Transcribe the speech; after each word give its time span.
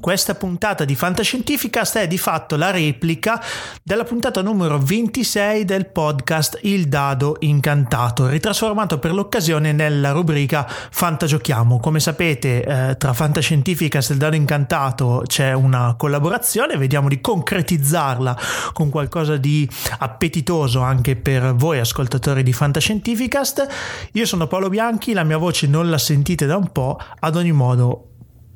Questa 0.00 0.36
puntata 0.36 0.84
di 0.84 0.94
Fantascientificast 0.94 1.98
è 1.98 2.06
di 2.06 2.18
fatto 2.18 2.54
la 2.54 2.70
replica 2.70 3.42
della 3.82 4.04
puntata 4.04 4.42
numero 4.42 4.78
26 4.78 5.64
del 5.64 5.88
podcast 5.88 6.60
Il 6.62 6.86
Dado 6.86 7.34
Incantato, 7.40 8.28
ritrasformato 8.28 9.00
per 9.00 9.12
l'occasione 9.12 9.72
nella 9.72 10.12
rubrica 10.12 10.68
Fantagiochiamo. 10.68 11.80
Come 11.80 11.98
sapete, 11.98 12.62
eh, 12.62 12.96
tra 12.96 13.12
Fantascientificast 13.12 14.10
e 14.10 14.12
Il 14.12 14.18
Dado 14.20 14.36
Incantato 14.36 15.24
c'è 15.26 15.52
una 15.52 15.96
collaborazione, 15.98 16.76
vediamo 16.76 17.08
di 17.08 17.20
concretizzarla 17.20 18.38
con 18.72 18.90
qualcosa 18.90 19.36
di 19.36 19.68
appetitoso 19.98 20.80
anche 20.80 21.16
per 21.16 21.56
voi 21.56 21.80
ascoltatori 21.80 22.44
di 22.44 22.52
Fantascientificast. 22.52 23.66
Io 24.12 24.26
sono 24.26 24.46
Paolo 24.46 24.68
Bianchi, 24.68 25.12
la 25.12 25.24
mia 25.24 25.38
voce 25.38 25.66
non 25.66 25.90
la 25.90 25.98
sentite 25.98 26.46
da 26.46 26.56
un 26.56 26.70
po', 26.70 27.00
ad 27.18 27.34
ogni 27.34 27.52
modo 27.52 28.07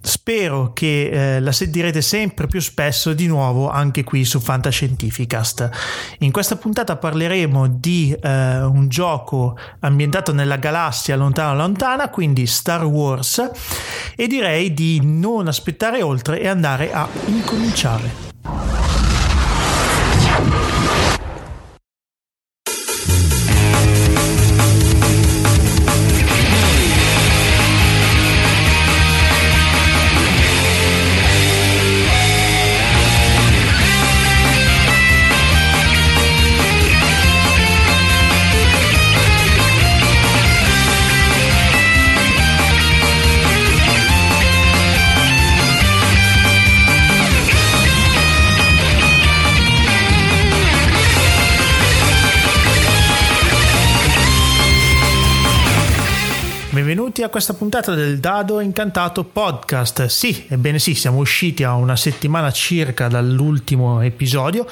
Spero 0.05 0.73
che 0.73 1.37
eh, 1.37 1.41
la 1.41 1.53
sentirete 1.53 2.03
sempre 2.03 2.49
più 2.49 2.61
spesso 2.61 3.13
di 3.13 3.29
nuovo 3.29 3.71
anche 3.71 4.03
qui 4.03 4.25
su 4.25 4.40
Fantascientificast. 4.40 5.71
In 6.18 6.32
questa 6.32 6.57
puntata 6.57 6.96
parleremo 6.96 7.68
di 7.68 8.13
eh, 8.21 8.63
un 8.63 8.89
gioco 8.89 9.57
ambientato 9.80 10.32
nella 10.32 10.57
galassia 10.57 11.14
lontana 11.14 11.54
lontana, 11.54 12.08
quindi 12.08 12.46
Star 12.46 12.85
Wars, 12.85 13.50
e 14.17 14.27
direi 14.27 14.75
di 14.75 15.00
non 15.04 15.46
aspettare 15.46 16.03
oltre 16.03 16.41
e 16.41 16.49
andare 16.49 16.93
a 16.93 17.08
incominciare. 17.27 19.21
Benvenuti 57.23 57.25
a 57.25 57.28
questa 57.28 57.55
puntata 57.55 57.95
del 57.95 58.19
Dado 58.19 58.61
Incantato 58.61 59.25
podcast. 59.25 60.06
Sì, 60.06 60.47
ebbene 60.48 60.78
sì, 60.78 60.95
siamo 60.95 61.19
usciti 61.19 61.62
a 61.62 61.75
una 61.75 61.97
settimana 61.97 62.51
circa 62.51 63.09
dall'ultimo 63.09 64.01
episodio. 64.01 64.67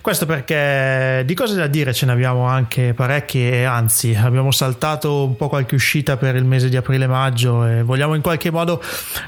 Questo 0.00 0.26
perché 0.26 1.22
di 1.24 1.34
cose 1.34 1.54
da 1.54 1.66
dire 1.66 1.92
ce 1.92 2.06
ne 2.06 2.12
abbiamo 2.12 2.46
anche 2.46 2.94
parecchie, 2.94 3.64
anzi, 3.64 4.14
abbiamo 4.14 4.50
saltato 4.50 5.24
un 5.24 5.36
po' 5.36 5.48
qualche 5.48 5.74
uscita 5.74 6.16
per 6.16 6.34
il 6.36 6.44
mese 6.44 6.68
di 6.68 6.76
aprile-maggio 6.76 7.66
e 7.66 7.82
vogliamo 7.82 8.14
in 8.14 8.22
qualche 8.22 8.50
modo 8.50 8.82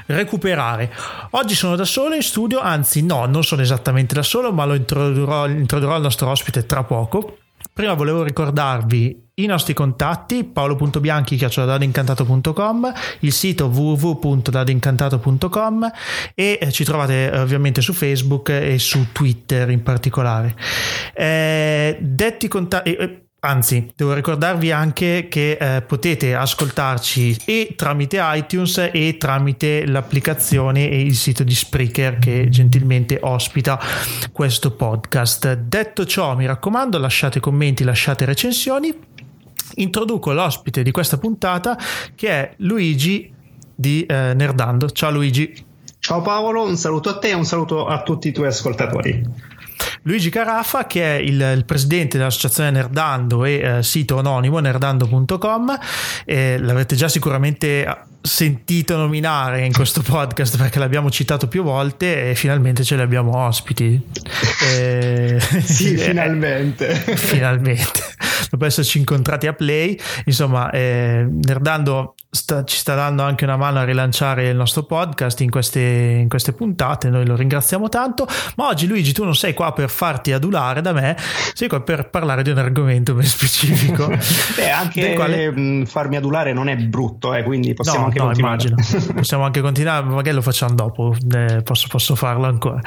recuperare. 0.07 0.91
Oggi 1.31 1.55
sono 1.55 1.75
da 1.75 1.85
solo 1.85 2.15
in 2.15 2.23
studio, 2.23 2.59
anzi, 2.59 3.03
no, 3.03 3.25
non 3.25 3.43
sono 3.43 3.61
esattamente 3.61 4.15
da 4.15 4.23
solo, 4.23 4.51
ma 4.51 4.65
lo 4.65 4.73
introdurrò, 4.73 5.47
introdurrò 5.47 5.95
il 5.95 6.01
nostro 6.01 6.29
ospite 6.29 6.65
tra 6.65 6.83
poco. 6.83 7.37
Prima 7.75 7.93
volevo 7.93 8.23
ricordarvi 8.23 9.31
i 9.33 9.45
nostri 9.47 9.73
contatti 9.73 10.45
paolo.bianchi 10.45 11.35
chioccioladadoincantato.com 11.35 12.93
il 13.19 13.33
sito 13.33 13.65
www.dadoincantato.com 13.65 15.91
e 16.33 16.57
eh, 16.61 16.71
ci 16.71 16.85
trovate 16.85 17.29
eh, 17.29 17.37
ovviamente 17.37 17.81
su 17.81 17.91
Facebook 17.91 18.47
e 18.47 18.79
su 18.79 19.11
Twitter 19.11 19.71
in 19.71 19.83
particolare. 19.83 20.55
Eh, 21.13 21.97
detti 21.99 22.47
contatti 22.47 22.93
eh, 22.93 23.24
Anzi, 23.45 23.91
devo 23.95 24.15
ricordarvi 24.15 24.71
anche 24.71 25.27
che 25.29 25.51
eh, 25.51 25.83
potete 25.83 26.33
ascoltarci 26.33 27.43
e 27.45 27.75
tramite 27.75 28.17
iTunes 28.19 28.89
e 28.91 29.17
tramite 29.19 29.85
l'applicazione 29.85 30.89
e 30.89 31.01
il 31.01 31.13
sito 31.13 31.43
di 31.43 31.53
Spreaker 31.53 32.17
che 32.17 32.49
gentilmente 32.49 33.19
ospita 33.21 33.79
questo 34.31 34.71
podcast. 34.71 35.57
Detto 35.57 36.07
ciò, 36.07 36.35
mi 36.35 36.47
raccomando, 36.47 36.97
lasciate 36.97 37.39
commenti, 37.39 37.83
lasciate 37.83 38.25
recensioni. 38.25 38.91
Introduco 39.75 40.33
l'ospite 40.33 40.81
di 40.81 40.89
questa 40.89 41.19
puntata 41.19 41.77
che 42.15 42.29
è 42.29 42.53
Luigi 42.57 43.31
di 43.75 44.07
eh, 44.07 44.33
Nerdando. 44.33 44.89
Ciao 44.89 45.11
Luigi. 45.11 45.53
Ciao 45.99 46.23
Paolo, 46.23 46.63
un 46.63 46.77
saluto 46.77 47.09
a 47.09 47.19
te 47.19 47.29
e 47.29 47.33
un 47.33 47.45
saluto 47.45 47.85
a 47.85 48.01
tutti 48.01 48.27
i 48.27 48.31
tuoi 48.31 48.47
ascoltatori. 48.47 49.53
Luigi 50.03 50.29
Carafa 50.29 50.85
che 50.85 51.17
è 51.17 51.19
il, 51.19 51.39
il 51.55 51.65
presidente 51.65 52.17
dell'associazione 52.17 52.71
Nerdando 52.71 53.45
e 53.45 53.53
eh, 53.77 53.83
sito 53.83 54.17
anonimo 54.17 54.59
nerdando.com 54.59 55.77
eh, 56.25 56.57
l'avrete 56.59 56.95
già 56.95 57.07
sicuramente 57.07 57.85
sentito 58.25 58.97
nominare 58.97 59.65
in 59.65 59.71
questo 59.71 60.01
podcast 60.01 60.57
perché 60.57 60.79
l'abbiamo 60.79 61.11
citato 61.11 61.47
più 61.47 61.63
volte 61.63 62.31
e 62.31 62.35
finalmente 62.35 62.83
ce 62.83 62.95
li 62.95 63.01
abbiamo 63.01 63.37
ospiti. 63.37 64.01
Eh, 64.65 65.39
sì 65.39 65.95
finalmente. 65.97 66.95
Finalmente. 66.95 68.01
Dopo 68.49 68.65
esserci 68.65 68.97
incontrati 68.97 69.47
a 69.47 69.53
Play 69.53 69.99
insomma 70.25 70.69
eh, 70.71 71.27
Nerdando 71.29 72.15
sta, 72.35 72.63
ci 72.63 72.77
sta 72.77 72.93
dando 72.93 73.23
anche 73.23 73.45
una 73.45 73.57
mano 73.57 73.79
a 73.79 73.83
rilanciare 73.83 74.49
il 74.49 74.55
nostro 74.55 74.83
podcast 74.83 75.39
in 75.41 75.49
queste, 75.49 75.79
in 75.79 76.29
queste, 76.29 76.53
puntate, 76.53 77.09
noi 77.09 77.25
lo 77.25 77.35
ringraziamo 77.35 77.89
tanto, 77.89 78.27
ma 78.57 78.67
oggi 78.67 78.85
Luigi 78.85 79.13
tu 79.13 79.23
non 79.23 79.35
sei 79.35 79.53
qua 79.53 79.71
per 79.71 79.89
farti 79.89 80.33
adulare 80.33 80.81
da 80.81 80.91
me, 80.91 81.15
sei 81.53 81.67
qua 81.67 81.81
per 81.81 82.09
parlare 82.09 82.43
di 82.43 82.51
un 82.51 82.57
argomento 82.57 83.13
ben 83.13 83.25
specifico. 83.25 84.07
Beh, 84.55 84.69
anche 84.69 85.13
quale... 85.13 85.85
farmi 85.85 86.17
adulare 86.17 86.53
non 86.53 86.67
è 86.67 86.75
brutto, 86.75 87.33
eh, 87.33 87.41
quindi 87.43 87.73
possiamo 87.73 88.01
no, 88.01 88.05
anche 88.05 88.14
no, 88.19 88.25
continuare. 88.25 88.67
Immagino. 88.67 89.13
possiamo 89.13 89.43
anche 89.43 89.61
continuare, 89.61 90.05
magari 90.05 90.35
lo 90.35 90.41
facciamo 90.41 90.73
dopo, 90.75 91.15
eh, 91.35 91.61
posso, 91.63 91.87
posso, 91.89 92.15
farlo 92.15 92.45
ancora. 92.45 92.81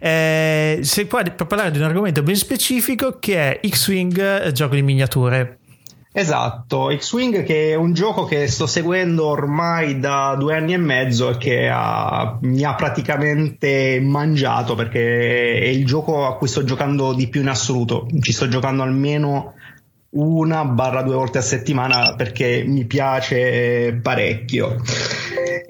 Eh, 0.00 0.80
sei 0.82 1.06
qua 1.06 1.22
per 1.22 1.46
parlare 1.46 1.70
di 1.70 1.78
un 1.78 1.84
argomento 1.84 2.22
ben 2.22 2.36
specifico 2.36 3.18
che 3.18 3.58
è 3.58 3.68
X-Wing, 3.68 4.52
gioco 4.52 4.74
di 4.74 4.82
miniature. 4.82 5.58
Esatto, 6.10 6.90
X-Wing 6.96 7.44
che 7.44 7.70
è 7.70 7.74
un 7.74 7.92
gioco 7.92 8.24
che 8.24 8.48
sto 8.48 8.66
seguendo 8.66 9.26
ormai 9.26 10.00
da 10.00 10.34
due 10.36 10.56
anni 10.56 10.72
e 10.72 10.78
mezzo 10.78 11.30
e 11.30 11.36
che 11.36 11.68
ha, 11.70 12.38
mi 12.40 12.64
ha 12.64 12.74
praticamente 12.74 14.00
mangiato 14.02 14.74
perché 14.74 15.60
è 15.60 15.66
il 15.66 15.86
gioco 15.86 16.26
a 16.26 16.36
cui 16.36 16.48
sto 16.48 16.64
giocando 16.64 17.12
di 17.12 17.28
più 17.28 17.42
in 17.42 17.48
assoluto. 17.48 18.08
Ci 18.18 18.32
sto 18.32 18.48
giocando 18.48 18.82
almeno 18.82 19.52
una 20.10 20.64
barra 20.64 21.02
due 21.02 21.14
volte 21.14 21.38
a 21.38 21.42
settimana 21.42 22.14
perché 22.16 22.64
mi 22.66 22.84
piace 22.84 23.98
parecchio. 24.02 24.76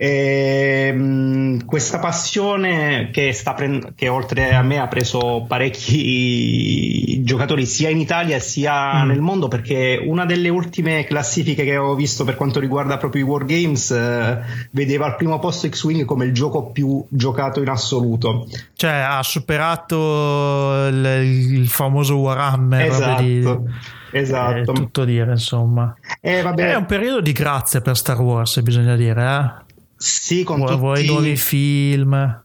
E, 0.00 0.91
ehm, 0.93 1.65
questa 1.65 1.99
passione 1.99 3.10
che, 3.12 3.37
prend- 3.54 3.94
che, 3.97 4.09
oltre 4.09 4.54
a 4.54 4.62
me 4.62 4.78
ha 4.78 4.87
preso 4.87 5.44
parecchi 5.48 7.21
giocatori 7.25 7.66
sia 7.66 7.88
in 7.88 7.98
Italia 7.98 8.38
sia 8.38 9.03
mm. 9.03 9.09
nel 9.09 9.21
mondo 9.21 9.48
perché 9.48 10.00
una 10.00 10.25
delle 10.25 10.48
ultime 10.48 11.04
classifiche 11.04 11.65
che 11.65 11.77
ho 11.77 11.97
visto 11.97 12.25
per 12.25 12.37
quanto 12.37 12.60
riguarda 12.60 12.97
proprio 12.97 13.25
i 13.25 13.28
Wargames 13.28 13.91
eh, 13.91 14.38
vedeva 14.71 15.06
al 15.06 15.16
primo 15.16 15.38
posto 15.41 15.69
X-Wing 15.69 16.04
come 16.04 16.27
il 16.27 16.32
gioco 16.32 16.71
più 16.71 17.04
giocato 17.09 17.60
in 17.60 17.69
assoluto 17.69 18.47
cioè 18.77 18.93
ha 18.93 19.22
superato 19.22 20.87
il, 20.87 21.04
il 21.04 21.69
famoso 21.69 22.16
Warhammer 22.16 22.87
esatto. 22.87 23.65
Esatto. 24.11 24.73
È 24.73 24.75
tutto 24.75 25.05
dire, 25.05 25.31
insomma. 25.31 25.95
Eh, 26.21 26.43
è 26.43 26.75
un 26.75 26.87
periodo 26.87 27.21
di 27.21 27.33
grazia 27.33 27.81
per 27.81 27.97
Star 27.97 28.21
Wars, 28.21 28.61
bisogna 28.61 28.97
dire, 28.97 29.25
eh? 29.25 29.75
Sì, 29.97 30.45
con 30.45 30.59
vuoi, 30.59 30.69
tutti... 30.69 30.81
vuoi 30.81 31.07
nuovi 31.07 31.37
film 31.37 32.43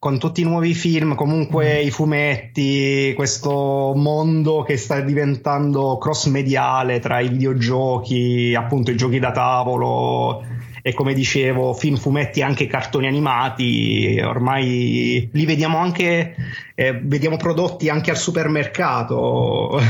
con 0.00 0.18
tutti 0.18 0.40
i 0.40 0.44
nuovi 0.44 0.72
film, 0.72 1.14
comunque 1.14 1.82
mm. 1.82 1.86
i 1.86 1.90
fumetti, 1.90 3.12
questo 3.14 3.92
mondo 3.94 4.62
che 4.62 4.78
sta 4.78 4.98
diventando 5.00 5.98
cross 5.98 6.24
mediale 6.28 7.00
tra 7.00 7.20
i 7.20 7.28
videogiochi, 7.28 8.54
appunto 8.56 8.90
i 8.90 8.96
giochi 8.96 9.18
da 9.18 9.30
tavolo 9.30 10.42
e 10.82 10.94
come 10.94 11.14
dicevo, 11.14 11.72
film, 11.74 11.96
fumetti 11.96 12.42
anche 12.42 12.66
cartoni 12.66 13.06
animati, 13.06 14.20
ormai 14.22 15.28
li 15.32 15.44
vediamo 15.46 15.78
anche, 15.78 16.34
eh, 16.74 17.00
vediamo 17.02 17.36
prodotti 17.36 17.88
anche 17.88 18.10
al 18.10 18.18
supermercato. 18.18 19.80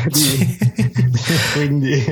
Quindi, 1.55 2.03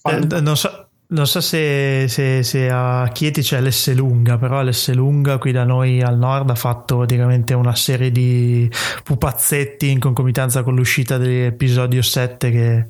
fan... 0.00 0.28
Eh, 0.32 0.40
non 0.40 0.56
so 0.56 0.86
non 1.08 1.26
so 1.28 1.40
se, 1.40 2.06
se, 2.08 2.42
se, 2.42 2.68
a 2.68 3.08
Chieti 3.12 3.40
c'è 3.40 3.60
l'S 3.60 3.94
lunga, 3.94 4.38
però 4.38 4.60
l'S 4.62 4.92
lunga 4.92 5.38
qui 5.38 5.52
da 5.52 5.62
noi 5.62 6.02
al 6.02 6.18
nord 6.18 6.50
ha 6.50 6.56
fatto 6.56 6.96
praticamente 6.96 7.54
una 7.54 7.76
serie 7.76 8.10
di 8.10 8.68
pupazzetti 9.04 9.88
in 9.88 10.00
concomitanza 10.00 10.64
con 10.64 10.74
l'uscita 10.74 11.16
dell'episodio 11.16 12.02
7 12.02 12.50
che 12.50 12.86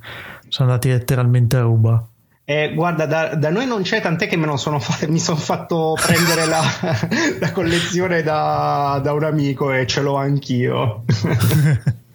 sono 0.49 0.71
andati 0.71 0.89
letteralmente 0.89 1.57
a 1.57 1.61
ruba. 1.61 2.09
Eh, 2.49 2.75
guarda, 2.75 3.07
da, 3.07 3.35
da, 3.35 3.51
noi 3.51 3.67
non 3.67 3.83
c'è, 3.83 4.01
tant'è 4.01 4.29
che 4.29 4.37
sono 4.57 4.79
fa- 4.79 5.05
mi 5.11 5.19
sono 5.19 5.37
fatto 5.37 5.97
prendere 6.01 6.47
la, 6.47 6.63
la 7.41 7.51
collezione 7.51 8.23
da, 8.23 9.01
da, 9.03 9.13
un 9.13 9.25
amico 9.25 9.73
e 9.73 9.85
ce 9.85 10.01
l'ho 10.01 10.15
anch'io. 10.15 11.03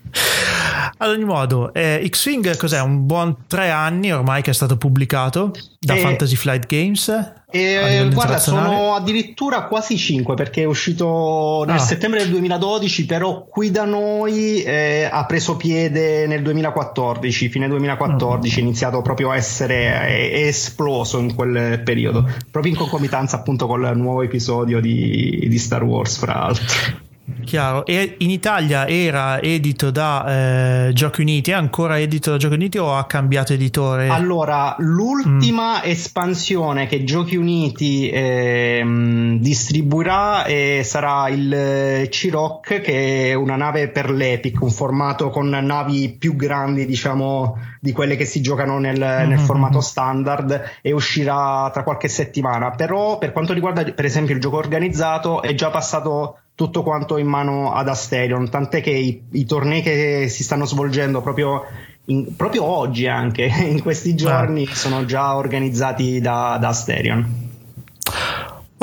Ad 0.97 1.09
ogni 1.09 1.23
modo, 1.23 1.73
eh, 1.73 2.07
X-Wing 2.07 2.57
cos'è? 2.57 2.79
Un 2.79 3.07
buon 3.07 3.45
tre 3.47 3.71
anni 3.71 4.11
ormai 4.13 4.43
che 4.43 4.51
è 4.51 4.53
stato 4.53 4.77
pubblicato 4.77 5.51
da 5.79 5.95
e, 5.95 5.97
eh, 5.97 6.01
Fantasy 6.01 6.35
Flight 6.35 6.67
Games. 6.67 7.33
E, 7.49 8.07
guarda, 8.13 8.37
sono 8.37 8.93
addirittura 8.93 9.65
quasi 9.65 9.97
5 9.97 10.35
perché 10.35 10.61
è 10.61 10.65
uscito 10.65 11.63
nel 11.65 11.77
ah. 11.77 11.79
settembre 11.79 12.19
del 12.19 12.29
2012, 12.29 13.05
però 13.07 13.45
qui 13.45 13.71
da 13.71 13.85
noi 13.85 14.61
eh, 14.61 15.09
ha 15.11 15.25
preso 15.25 15.57
piede 15.57 16.27
nel 16.27 16.43
2014, 16.43 17.49
fine 17.49 17.67
2014, 17.67 18.59
è 18.59 18.61
mm. 18.61 18.65
iniziato 18.65 19.01
proprio 19.01 19.31
a 19.31 19.35
essere 19.35 19.85
è, 19.85 20.31
è 20.33 20.45
esploso 20.45 21.17
in 21.17 21.33
quel 21.33 21.81
periodo, 21.81 22.29
proprio 22.51 22.73
in 22.73 22.77
concomitanza 22.77 23.37
appunto 23.37 23.65
col 23.65 23.91
nuovo 23.95 24.21
episodio 24.21 24.79
di, 24.79 25.47
di 25.47 25.57
Star 25.57 25.83
Wars, 25.83 26.17
fra 26.17 26.33
l'altro. 26.33 27.09
Chiaro, 27.43 27.85
e 27.85 28.15
in 28.19 28.29
Italia 28.29 28.87
era 28.87 29.41
edito 29.41 29.91
da 29.91 30.87
eh, 30.87 30.93
Giochi 30.93 31.21
Uniti, 31.21 31.51
è 31.51 31.53
ancora 31.53 31.99
edito 31.99 32.31
da 32.31 32.37
Giochi 32.37 32.53
Uniti 32.55 32.77
o 32.77 32.95
ha 32.95 33.05
cambiato 33.05 33.53
editore? 33.53 34.07
Allora, 34.07 34.75
l'ultima 34.79 35.79
mm. 35.79 35.83
espansione 35.83 36.87
che 36.87 37.03
Giochi 37.03 37.35
Uniti 37.35 38.09
eh, 38.09 39.37
distribuirà 39.39 40.45
eh, 40.45 40.81
sarà 40.83 41.29
il 41.29 42.07
C-Rock, 42.09 42.81
che 42.81 43.29
è 43.29 43.33
una 43.33 43.55
nave 43.55 43.89
per 43.89 44.11
l'Epic, 44.11 44.61
un 44.61 44.71
formato 44.71 45.29
con 45.29 45.49
navi 45.49 46.15
più 46.17 46.35
grandi, 46.35 46.85
diciamo, 46.85 47.57
di 47.79 47.91
quelle 47.91 48.15
che 48.15 48.25
si 48.25 48.41
giocano 48.41 48.79
nel, 48.79 48.99
mm-hmm. 48.99 49.29
nel 49.29 49.39
formato 49.39 49.81
standard 49.81 50.79
e 50.81 50.91
uscirà 50.91 51.69
tra 51.73 51.83
qualche 51.83 52.07
settimana. 52.07 52.71
Però 52.71 53.17
per 53.17 53.31
quanto 53.31 53.53
riguarda 53.53 53.83
per 53.83 54.05
esempio 54.05 54.35
il 54.35 54.41
gioco 54.41 54.57
organizzato 54.57 55.41
è 55.41 55.53
già 55.55 55.69
passato 55.69 56.40
tutto 56.55 56.83
quanto 56.83 57.17
in 57.17 57.27
mano 57.27 57.73
ad 57.73 57.87
Asterion, 57.87 58.49
tant'è 58.49 58.81
che 58.81 58.91
i, 58.91 59.23
i 59.31 59.45
tornei 59.45 59.81
che 59.81 60.27
si 60.29 60.43
stanno 60.43 60.65
svolgendo 60.65 61.21
proprio, 61.21 61.63
in, 62.05 62.35
proprio 62.35 62.63
oggi 62.63 63.07
anche, 63.07 63.45
in 63.67 63.81
questi 63.81 64.15
giorni, 64.15 64.67
ah. 64.69 64.75
sono 64.75 65.05
già 65.05 65.35
organizzati 65.35 66.19
da, 66.21 66.57
da 66.59 66.67
Asterion. 66.69 67.49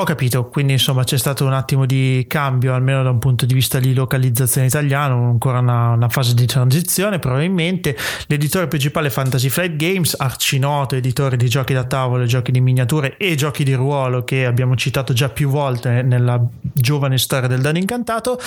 Ho 0.00 0.04
capito, 0.04 0.46
quindi 0.46 0.74
insomma 0.74 1.02
c'è 1.02 1.18
stato 1.18 1.44
un 1.44 1.52
attimo 1.52 1.84
di 1.84 2.24
cambio, 2.28 2.72
almeno 2.72 3.02
da 3.02 3.10
un 3.10 3.18
punto 3.18 3.46
di 3.46 3.52
vista 3.52 3.80
di 3.80 3.94
localizzazione 3.94 4.68
italiano, 4.68 5.28
ancora 5.28 5.58
una, 5.58 5.88
una 5.88 6.08
fase 6.08 6.34
di 6.34 6.46
transizione 6.46 7.18
probabilmente. 7.18 7.96
L'editore 8.28 8.68
principale 8.68 9.10
Fantasy 9.10 9.48
Flight 9.48 9.74
Games, 9.74 10.14
arcinoto 10.16 10.94
editore 10.94 11.36
di 11.36 11.48
giochi 11.48 11.74
da 11.74 11.82
tavolo, 11.82 12.26
giochi 12.26 12.52
di 12.52 12.60
miniature 12.60 13.16
e 13.16 13.34
giochi 13.34 13.64
di 13.64 13.74
ruolo 13.74 14.22
che 14.22 14.46
abbiamo 14.46 14.76
citato 14.76 15.12
già 15.12 15.30
più 15.30 15.48
volte 15.48 16.02
nella 16.02 16.40
giovane 16.62 17.18
storia 17.18 17.48
del 17.48 17.60
Dano 17.60 17.78
Incantato. 17.78 18.38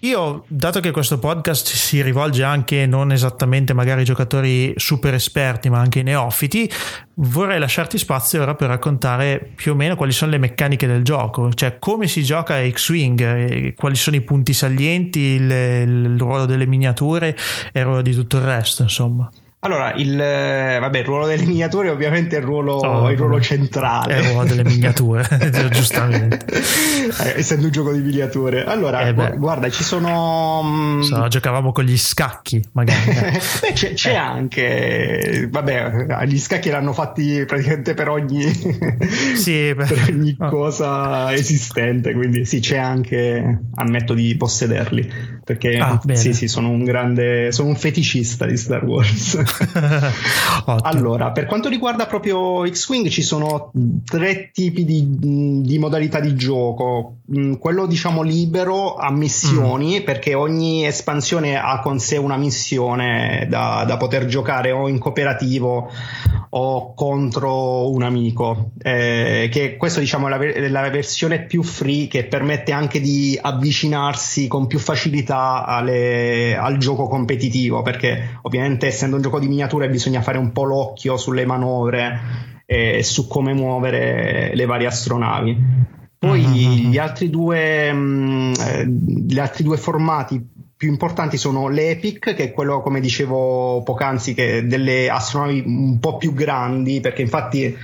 Io, 0.00 0.44
dato 0.48 0.80
che 0.80 0.90
questo 0.90 1.18
podcast 1.18 1.66
si 1.66 2.02
rivolge 2.02 2.42
anche 2.42 2.84
non 2.84 3.10
esattamente 3.10 3.72
magari 3.72 4.00
ai 4.00 4.04
giocatori 4.04 4.74
super 4.76 5.14
esperti, 5.14 5.70
ma 5.70 5.78
anche 5.78 6.00
ai 6.00 6.04
neofiti, 6.04 6.70
vorrei 7.14 7.58
lasciarti 7.58 7.96
spazio 7.96 8.42
ora 8.42 8.54
per 8.54 8.68
raccontare 8.68 9.52
più 9.54 9.72
o 9.72 9.74
meno 9.74 9.96
quali 9.96 10.12
sono 10.12 10.32
le 10.32 10.38
meccaniche 10.38 10.72
del 10.76 11.02
gioco, 11.02 11.52
cioè 11.52 11.78
come 11.78 12.08
si 12.08 12.22
gioca 12.22 12.68
X-Wing, 12.68 13.74
quali 13.74 13.94
sono 13.94 14.16
i 14.16 14.20
punti 14.20 14.52
salienti, 14.52 15.20
il, 15.20 15.50
il 15.50 16.18
ruolo 16.18 16.44
delle 16.44 16.66
miniature 16.66 17.36
e 17.72 17.80
il 17.80 17.84
ruolo 17.84 18.02
di 18.02 18.12
tutto 18.12 18.36
il 18.36 18.42
resto, 18.42 18.82
insomma. 18.82 19.30
Allora, 19.64 19.94
il, 19.94 20.14
vabbè, 20.14 20.98
il, 20.98 21.04
ruolo 21.06 21.24
delle 21.26 21.46
miniature 21.46 21.88
ovviamente 21.88 22.36
è 22.36 22.40
il 22.40 22.44
ruolo, 22.44 22.74
oh, 22.74 23.10
il 23.10 23.16
ruolo 23.16 23.40
centrale. 23.40 24.16
È 24.16 24.18
il 24.18 24.28
ruolo 24.28 24.46
delle 24.46 24.62
miniature, 24.62 25.26
giustamente. 25.72 26.44
Eh, 26.44 27.38
essendo 27.38 27.64
un 27.64 27.72
gioco 27.72 27.90
di 27.90 28.00
miniature. 28.00 28.64
Allora, 28.64 29.08
eh 29.08 29.14
guarda, 29.14 29.70
ci 29.70 29.82
sono... 29.82 30.60
Mm, 30.62 31.00
so, 31.00 31.28
giocavamo 31.28 31.72
con 31.72 31.84
gli 31.84 31.96
scacchi, 31.96 32.62
magari. 32.72 33.08
Eh. 33.08 33.40
beh, 33.62 33.72
c'è, 33.72 33.94
c'è 33.94 34.12
eh. 34.12 34.16
anche... 34.16 35.48
Vabbè, 35.50 36.26
gli 36.26 36.38
scacchi 36.38 36.68
l'hanno 36.68 36.92
fatti 36.92 37.44
praticamente 37.46 37.94
per 37.94 38.10
ogni, 38.10 38.42
sì, 39.34 39.72
per 39.74 40.04
ogni 40.10 40.36
oh. 40.40 40.48
cosa 40.50 41.32
esistente, 41.32 42.12
quindi 42.12 42.44
sì, 42.44 42.60
c'è 42.60 42.76
anche... 42.76 43.60
Ammetto 43.76 44.12
di 44.12 44.36
possederli, 44.36 45.10
perché 45.42 45.78
ah, 45.78 45.98
sì, 46.12 46.34
sì, 46.34 46.48
sono 46.48 46.68
un 46.68 46.84
grande... 46.84 47.50
Sono 47.50 47.70
un 47.70 47.76
feticista 47.76 48.44
di 48.44 48.58
Star 48.58 48.84
Wars. 48.84 49.52
allora, 50.82 51.30
per 51.32 51.46
quanto 51.46 51.68
riguarda 51.68 52.06
proprio 52.06 52.66
X-Wing, 52.68 53.08
ci 53.08 53.22
sono 53.22 53.72
tre 54.04 54.50
tipi 54.52 54.84
di, 54.84 55.62
di 55.62 55.78
modalità 55.78 56.20
di 56.20 56.34
gioco. 56.34 57.18
Mm, 57.36 57.54
quello, 57.54 57.86
diciamo, 57.86 58.22
libero 58.22 58.96
a 58.96 59.10
missioni, 59.10 60.00
mm. 60.00 60.04
perché 60.04 60.34
ogni 60.34 60.84
espansione 60.86 61.56
ha 61.56 61.80
con 61.80 61.98
sé 61.98 62.16
una 62.16 62.36
missione 62.36 63.46
da, 63.48 63.84
da 63.86 63.96
poter 63.96 64.26
giocare 64.26 64.70
o 64.70 64.88
in 64.88 64.98
cooperativo 64.98 65.90
o 66.50 66.94
contro 66.94 67.90
un 67.90 68.02
amico. 68.02 68.70
Eh, 68.82 69.48
che 69.50 69.76
questo, 69.76 70.00
diciamo, 70.00 70.28
è 70.28 70.68
la, 70.68 70.80
la 70.82 70.90
versione 70.90 71.44
più 71.44 71.62
free 71.62 72.06
che 72.06 72.24
permette 72.24 72.72
anche 72.72 73.00
di 73.00 73.38
avvicinarsi 73.40 74.46
con 74.46 74.66
più 74.66 74.78
facilità 74.78 75.64
alle, 75.64 76.56
al 76.56 76.76
gioco 76.78 77.08
competitivo, 77.08 77.82
perché 77.82 78.38
ovviamente 78.42 78.86
essendo 78.86 79.16
un 79.16 79.22
gioco 79.22 79.38
di 79.38 79.43
di 79.44 79.50
miniature 79.50 79.88
bisogna 79.88 80.22
fare 80.22 80.38
un 80.38 80.52
po' 80.52 80.64
l'occhio 80.64 81.16
sulle 81.16 81.46
manovre 81.46 82.62
e 82.66 83.02
su 83.02 83.28
come 83.28 83.52
muovere 83.52 84.52
le 84.54 84.64
varie 84.66 84.86
astronavi. 84.86 85.56
Poi 86.18 86.40
mm-hmm. 86.40 86.90
gli, 86.90 86.98
altri 86.98 87.28
due, 87.28 87.92
mh, 87.92 87.98
mm, 87.98 88.52
eh, 88.58 88.86
gli 88.86 89.38
altri 89.38 89.62
due 89.62 89.76
formati 89.76 90.52
più 90.76 90.88
importanti 90.88 91.36
sono 91.36 91.68
l'Epic, 91.68 92.34
che 92.34 92.44
è 92.44 92.52
quello, 92.52 92.80
come 92.80 93.00
dicevo 93.00 93.82
poc'anzi, 93.82 94.34
che 94.34 94.66
delle 94.66 95.08
astronavi 95.08 95.62
un 95.64 95.98
po' 95.98 96.16
più 96.16 96.32
grandi, 96.32 97.00
perché 97.00 97.22
infatti 97.22 97.74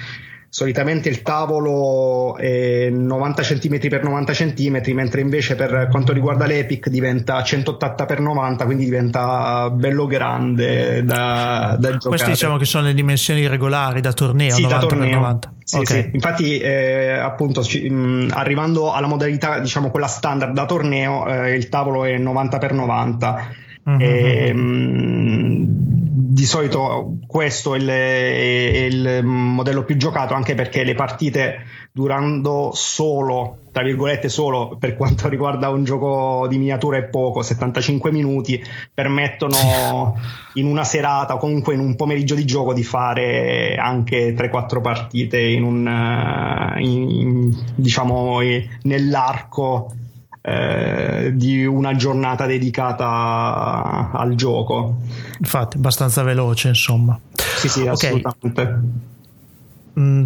solitamente 0.53 1.09
il 1.09 1.23
tavolo 1.23 2.37
è 2.37 2.91
90 2.91 3.43
cm 3.43 3.79
x 3.79 4.03
90 4.03 4.33
cm, 4.33 4.83
mentre 4.95 5.21
invece 5.21 5.55
per 5.55 5.87
quanto 5.89 6.13
riguarda 6.13 6.45
l'Epic 6.45 6.89
diventa 6.89 7.41
180 7.41 8.05
x 8.05 8.19
90, 8.19 8.65
quindi 8.65 8.85
diventa 8.85 9.71
bello 9.71 10.07
grande 10.07 11.05
da, 11.05 11.77
da 11.79 11.91
giocare. 11.91 12.09
Queste 12.09 12.31
diciamo 12.31 12.57
che 12.57 12.65
sono 12.65 12.87
le 12.87 12.95
dimensioni 12.95 13.47
regolari 13.47 14.01
da 14.01 14.13
torneo, 14.13 14.51
sì, 14.51 14.63
90 14.63 14.81
da 14.81 14.87
torneo. 14.89 15.15
90. 15.21 15.53
Sì, 15.63 15.77
okay. 15.77 16.03
sì. 16.03 16.11
Infatti, 16.15 16.59
eh, 16.59 17.11
appunto, 17.11 17.63
ci, 17.63 17.89
mh, 17.89 18.31
arrivando 18.33 18.93
alla 18.93 19.07
modalità, 19.07 19.61
diciamo 19.61 19.91
quella 19.91 20.09
standard 20.09 20.53
da 20.53 20.67
torneo, 20.67 21.29
eh, 21.29 21.55
il 21.55 21.69
tavolo 21.69 22.05
è 22.05 22.19
90 22.19 22.59
x 22.59 22.71
90. 22.73 23.49
Mm-hmm. 23.89 24.01
E, 24.01 24.53
mh, 24.53 25.81
di 26.31 26.45
solito 26.45 27.19
questo 27.27 27.75
è 27.75 27.79
il, 27.79 27.89
è 27.89 28.85
il, 28.85 29.25
modello 29.25 29.85
più 29.85 29.97
giocato 29.97 30.35
anche 30.35 30.55
perché 30.55 30.85
le 30.85 30.95
partite 30.95 31.67
durando 31.93 32.71
solo, 32.73 33.59
tra 33.73 33.83
virgolette 33.83 34.29
solo 34.29 34.77
per 34.79 34.97
quanto 34.97 35.29
riguarda 35.29 35.71
un 35.71 35.85
gioco 35.85 36.47
di 36.49 36.59
miniatura 36.59 36.99
è 36.99 37.05
poco, 37.05 37.43
75 37.43 38.13
minuti, 38.13 38.63
permettono 38.93 40.17
in 40.55 40.67
una 40.67 40.85
serata 40.85 41.35
o 41.35 41.39
comunque 41.39 41.75
in 41.75 41.81
un 41.81 41.97
pomeriggio 41.97 42.35
di 42.35 42.45
gioco 42.45 42.73
di 42.73 42.85
fare 42.85 43.77
anche 43.77 44.35
3-4 44.35 44.81
partite 44.81 45.41
in 45.41 45.63
un, 45.63 46.75
in, 46.79 47.55
diciamo 47.75 48.39
nell'arco 48.83 49.93
eh, 50.43 51.33
di 51.35 51.65
una 51.65 51.95
giornata 51.95 52.47
dedicata 52.47 54.11
al 54.13 54.35
gioco. 54.35 55.01
Infatti, 55.39 55.77
abbastanza 55.77 56.23
veloce, 56.23 56.69
insomma. 56.69 57.19
Sì, 57.35 57.69
sì, 57.69 57.87
assolutamente. 57.87 58.63
Okay. 58.63 58.79
Mm, 59.99 60.25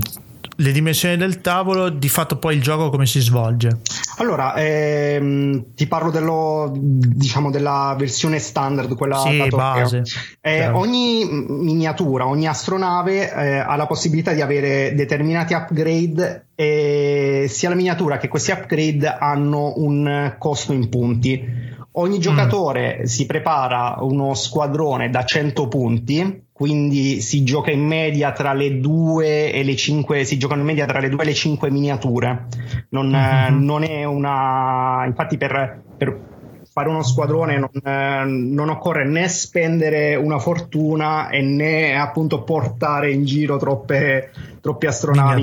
le 0.57 0.73
dimensioni 0.73 1.17
del 1.17 1.41
tavolo, 1.41 1.89
di 1.89 2.09
fatto 2.09 2.37
poi 2.37 2.57
il 2.57 2.63
gioco 2.63 2.91
come 2.91 3.07
si 3.07 3.21
svolge? 3.21 3.81
Allora, 4.17 4.55
ehm, 4.55 5.75
ti 5.75 5.87
parlo 5.89 6.11
dello, 6.11 6.73
diciamo, 6.75 7.51
della 7.51 7.95
versione 7.99 8.39
standard, 8.39 8.95
quella 8.95 9.19
sì, 9.19 9.47
base. 9.49 10.03
Eh, 10.41 10.69
ogni 10.69 11.27
miniatura, 11.29 12.27
ogni 12.27 12.47
astronave 12.47 13.33
eh, 13.33 13.57
ha 13.59 13.75
la 13.75 13.87
possibilità 13.87 14.33
di 14.33 14.41
avere 14.41 14.95
determinati 14.95 15.55
upgrade 15.55 16.47
e 16.55 17.47
sia 17.49 17.69
la 17.69 17.75
miniatura 17.75 18.19
che 18.19 18.29
questi 18.29 18.53
upgrade 18.53 19.09
hanno 19.09 19.73
un 19.77 20.35
costo 20.39 20.73
in 20.73 20.89
punti. 20.89 21.73
Ogni 21.97 22.19
mm. 22.19 22.21
giocatore 22.21 22.99
mm. 23.01 23.05
si 23.05 23.27
prepara 23.27 23.97
uno 24.01 24.35
squadrone 24.35 25.11
da 25.11 25.25
100 25.25 25.69
punti 25.69 26.44
quindi 26.57 27.21
si 27.21 27.43
gioca 27.43 27.73
in 27.73 27.85
media 27.85 28.31
tra 28.31 28.53
le 28.53 28.79
2 28.79 29.53
e 29.53 29.65
le 29.65 29.75
5 29.75 30.23
si 30.23 30.39
giocano 30.39 30.61
in 30.61 30.67
media 30.69 30.87
tra 30.87 31.01
le 31.01 31.09
2 31.09 31.21
e 31.21 31.25
le 31.25 31.35
5 31.35 31.69
miniature 31.69 32.47
non, 32.91 33.09
mm-hmm. 33.09 33.65
non 33.65 33.83
è 33.83 34.05
una 34.05 35.03
infatti 35.05 35.37
per, 35.37 35.83
per 35.97 36.34
fare 36.75 36.89
uno 36.89 37.05
squadrone 37.05 37.57
non, 37.57 37.71
eh, 37.85 38.25
non, 38.25 38.69
occorre 38.69 39.07
né 39.07 39.29
spendere 39.29 40.17
una 40.17 40.41
fortuna 40.41 41.29
e 41.29 41.41
né 41.41 41.97
appunto 41.97 42.43
portare 42.43 43.13
in 43.13 43.25
giro 43.25 43.59
troppe, 43.59 44.33
troppe 44.61 44.89
astronavi. 44.89 45.43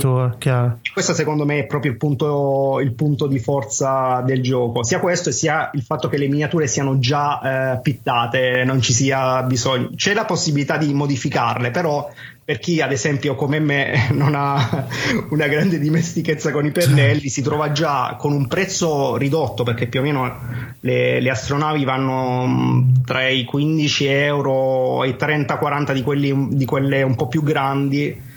Questo 0.91 1.13
secondo 1.13 1.45
me 1.45 1.59
è 1.59 1.65
proprio 1.67 1.93
il 1.93 1.97
punto, 1.97 2.81
il 2.81 2.91
punto, 2.91 3.27
di 3.27 3.39
forza 3.39 4.21
del 4.25 4.43
gioco, 4.43 4.83
sia 4.83 4.99
questo 4.99 5.31
sia 5.31 5.69
il 5.73 5.83
fatto 5.83 6.09
che 6.09 6.17
le 6.17 6.27
miniature 6.27 6.67
siano 6.67 6.99
già 6.99 7.75
eh, 7.75 7.79
pittate, 7.79 8.65
non 8.65 8.81
ci 8.81 8.91
sia 8.91 9.41
bisogno. 9.43 9.91
C'è 9.95 10.13
la 10.13 10.25
possibilità 10.25 10.75
di 10.75 10.93
modificarle, 10.93 11.71
però 11.71 12.09
per 12.51 12.59
chi 12.59 12.81
ad 12.81 12.91
esempio 12.91 13.35
come 13.35 13.61
me 13.61 14.07
non 14.11 14.35
ha 14.35 14.85
una 15.29 15.47
grande 15.47 15.79
dimestichezza 15.79 16.51
con 16.51 16.65
i 16.65 16.71
pennelli 16.71 17.29
si 17.29 17.41
trova 17.41 17.71
già 17.71 18.17
con 18.19 18.33
un 18.33 18.45
prezzo 18.47 19.15
ridotto 19.15 19.63
perché 19.63 19.87
più 19.87 20.01
o 20.01 20.03
meno 20.03 20.37
le, 20.81 21.21
le 21.21 21.29
astronavi 21.29 21.85
vanno 21.85 22.45
mm, 22.45 22.91
tra 23.05 23.25
i 23.29 23.45
15 23.45 24.05
euro 24.05 25.05
e 25.05 25.09
i 25.09 25.15
30-40 25.17 25.93
di, 25.93 26.57
di 26.57 26.65
quelle 26.65 27.01
un 27.03 27.15
po' 27.15 27.29
più 27.29 27.41
grandi 27.41 28.29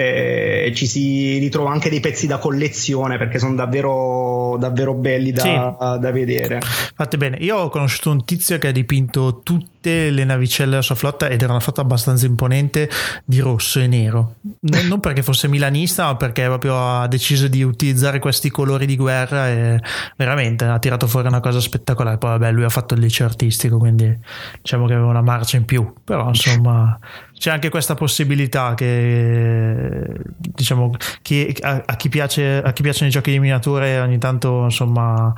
eh, 0.00 0.70
ci 0.76 0.86
si 0.86 1.38
ritrova 1.38 1.72
anche 1.72 1.90
dei 1.90 1.98
pezzi 1.98 2.28
da 2.28 2.38
collezione 2.38 3.18
perché 3.18 3.40
sono 3.40 3.56
davvero, 3.56 4.56
davvero 4.56 4.94
belli 4.94 5.32
da, 5.32 5.42
sì. 5.42 5.98
da, 5.98 6.12
vedere. 6.12 6.60
Fate 6.94 7.16
bene, 7.16 7.36
io 7.38 7.56
ho 7.56 7.68
conosciuto 7.68 8.12
un 8.12 8.24
tizio 8.24 8.58
che 8.58 8.68
ha 8.68 8.70
dipinto 8.70 9.40
tutte 9.42 10.10
le 10.10 10.22
navicelle 10.22 10.70
della 10.70 10.82
sua 10.82 10.94
flotta 10.94 11.28
ed 11.28 11.42
era 11.42 11.50
una 11.50 11.60
flotta 11.60 11.80
abbastanza 11.80 12.26
imponente 12.26 12.88
di 13.24 13.40
rosso 13.40 13.80
e 13.80 13.88
nero. 13.88 14.36
Non, 14.60 14.86
non 14.86 15.00
perché 15.00 15.24
fosse 15.24 15.48
milanista, 15.48 16.04
ma 16.04 16.14
perché 16.14 16.44
proprio 16.44 16.78
ha 16.78 17.08
deciso 17.08 17.48
di 17.48 17.64
utilizzare 17.64 18.20
questi 18.20 18.50
colori 18.50 18.86
di 18.86 18.94
guerra 18.94 19.48
e 19.48 19.80
veramente 20.16 20.64
ha 20.64 20.78
tirato 20.78 21.08
fuori 21.08 21.26
una 21.26 21.40
cosa 21.40 21.58
spettacolare. 21.58 22.18
Poi 22.18 22.30
vabbè, 22.30 22.52
lui 22.52 22.62
ha 22.62 22.68
fatto 22.68 22.94
il 22.94 23.00
liceo 23.00 23.26
artistico, 23.26 23.78
quindi 23.78 24.16
diciamo 24.62 24.86
che 24.86 24.92
aveva 24.92 25.08
una 25.08 25.22
marcia 25.22 25.56
in 25.56 25.64
più, 25.64 25.92
però 26.04 26.28
insomma 26.28 26.96
c'è 27.38 27.50
anche 27.50 27.68
questa 27.68 27.94
possibilità 27.94 28.74
che 28.74 30.04
diciamo 30.38 30.92
chi, 31.22 31.54
a, 31.60 31.82
a, 31.86 31.96
chi 31.96 32.08
piace, 32.08 32.60
a 32.62 32.72
chi 32.72 32.82
piacciono 32.82 33.08
i 33.08 33.12
giochi 33.12 33.30
di 33.30 33.38
miniature 33.38 34.00
ogni 34.00 34.18
tanto 34.18 34.64
insomma 34.64 35.32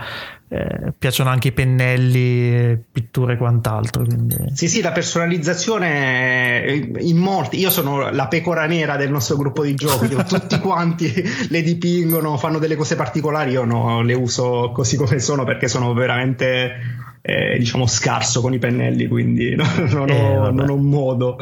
eh, 0.53 0.93
piacciono 0.99 1.31
anche 1.31 1.49
i 1.49 1.53
pennelli, 1.53 2.77
pitture 2.91 3.35
e 3.35 3.37
quant'altro. 3.37 4.05
Quindi... 4.05 4.37
Sì, 4.53 4.69
sì, 4.69 4.81
la 4.81 4.91
personalizzazione 4.91 6.91
in 6.99 7.19
molti. 7.19 7.61
Io 7.61 7.71
sono 7.71 8.11
la 8.11 8.27
pecora 8.27 8.67
nera 8.67 8.97
del 8.97 9.13
nostro 9.13 9.37
gruppo 9.37 9.63
di 9.63 9.77
giochi, 9.77 10.09
tutti 10.27 10.59
quanti 10.59 11.13
le 11.49 11.63
dipingono, 11.63 12.37
fanno 12.37 12.59
delle 12.59 12.75
cose 12.75 12.97
particolari. 12.97 13.53
Io 13.53 13.65
no, 13.65 14.03
le 14.03 14.15
uso 14.15 14.73
così 14.75 14.97
come 14.97 15.21
sono 15.21 15.45
perché 15.45 15.69
sono 15.69 15.93
veramente 15.93 16.73
eh, 17.31 17.59
diciamo 17.59 17.87
scarso 17.87 18.41
con 18.41 18.53
i 18.53 18.59
pennelli, 18.59 19.07
quindi 19.07 19.55
no, 19.55 19.65
non, 19.91 20.09
eh, 20.11 20.37
ho, 20.37 20.51
non 20.51 20.69
ho 20.69 20.77
modo. 20.77 21.39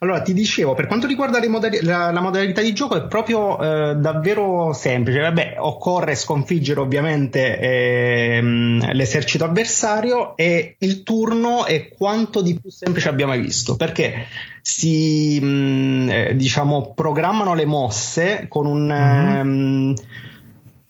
Allora, 0.00 0.22
ti 0.22 0.32
dicevo, 0.32 0.74
per 0.74 0.86
quanto 0.86 1.08
riguarda 1.08 1.44
modali- 1.48 1.82
la, 1.82 2.12
la, 2.12 2.20
modalità 2.20 2.60
di 2.60 2.72
gioco 2.72 2.94
è 2.94 3.08
proprio 3.08 3.58
eh, 3.58 3.96
davvero 3.96 4.72
semplice. 4.72 5.18
Vabbè, 5.18 5.56
occorre 5.58 6.14
sconfiggere 6.14 6.78
ovviamente 6.78 7.58
ehm, 7.58 8.92
l'esercito 8.92 9.44
avversario 9.44 10.36
e 10.36 10.76
il 10.78 11.02
turno 11.02 11.66
è 11.66 11.88
quanto 11.88 12.42
di 12.42 12.56
più 12.60 12.70
semplice 12.70 13.08
abbiamo 13.08 13.32
mai 13.32 13.40
visto, 13.40 13.74
perché 13.74 14.26
si 14.62 15.40
mh, 15.40 16.08
eh, 16.10 16.36
diciamo 16.36 16.92
programmano 16.94 17.54
le 17.54 17.64
mosse 17.64 18.46
con 18.48 18.66
un 18.66 18.86
mm-hmm. 18.86 19.36
ehm, 19.36 19.94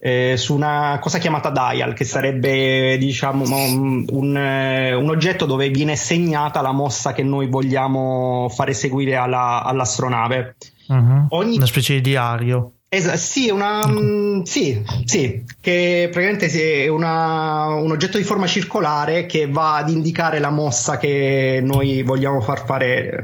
eh, 0.01 0.35
su 0.37 0.55
una 0.55 0.99
cosa 1.01 1.19
chiamata 1.19 1.51
dial, 1.51 1.93
che 1.93 2.05
sarebbe 2.05 2.97
diciamo 2.99 3.45
un, 3.45 4.05
un, 4.09 4.37
eh, 4.37 4.95
un, 4.95 5.09
oggetto 5.09 5.45
dove 5.45 5.69
viene 5.71 5.97
segnata 5.97 6.61
la 6.61 6.73
mossa 6.73 7.13
che 7.13 7.23
noi 7.23 7.49
vogliamo 7.49 8.49
fare 8.49 8.75
seguire 8.75 9.17
alla, 9.17 9.63
all'astronave. 9.65 10.57
Uh-huh. 10.89 11.27
Ogni... 11.31 11.57
Una 11.57 11.67
specie 11.67 11.95
di 11.95 12.01
diario. 12.01 12.73
Es- 12.91 13.13
sì, 13.15 13.51
una, 13.51 13.87
mm, 13.87 14.43
sì, 14.45 14.83
sì, 15.05 15.45
che 15.61 16.09
praticamente 16.11 16.85
è 16.85 16.89
una, 16.89 17.67
un 17.67 17.91
oggetto 17.91 18.17
di 18.17 18.25
forma 18.25 18.47
circolare 18.47 19.27
che 19.27 19.47
va 19.47 19.77
ad 19.77 19.91
indicare 19.91 20.39
la 20.39 20.49
mossa 20.49 20.97
che 20.97 21.61
noi 21.63 22.03
vogliamo 22.03 22.41
far 22.41 22.65
fare 22.65 23.21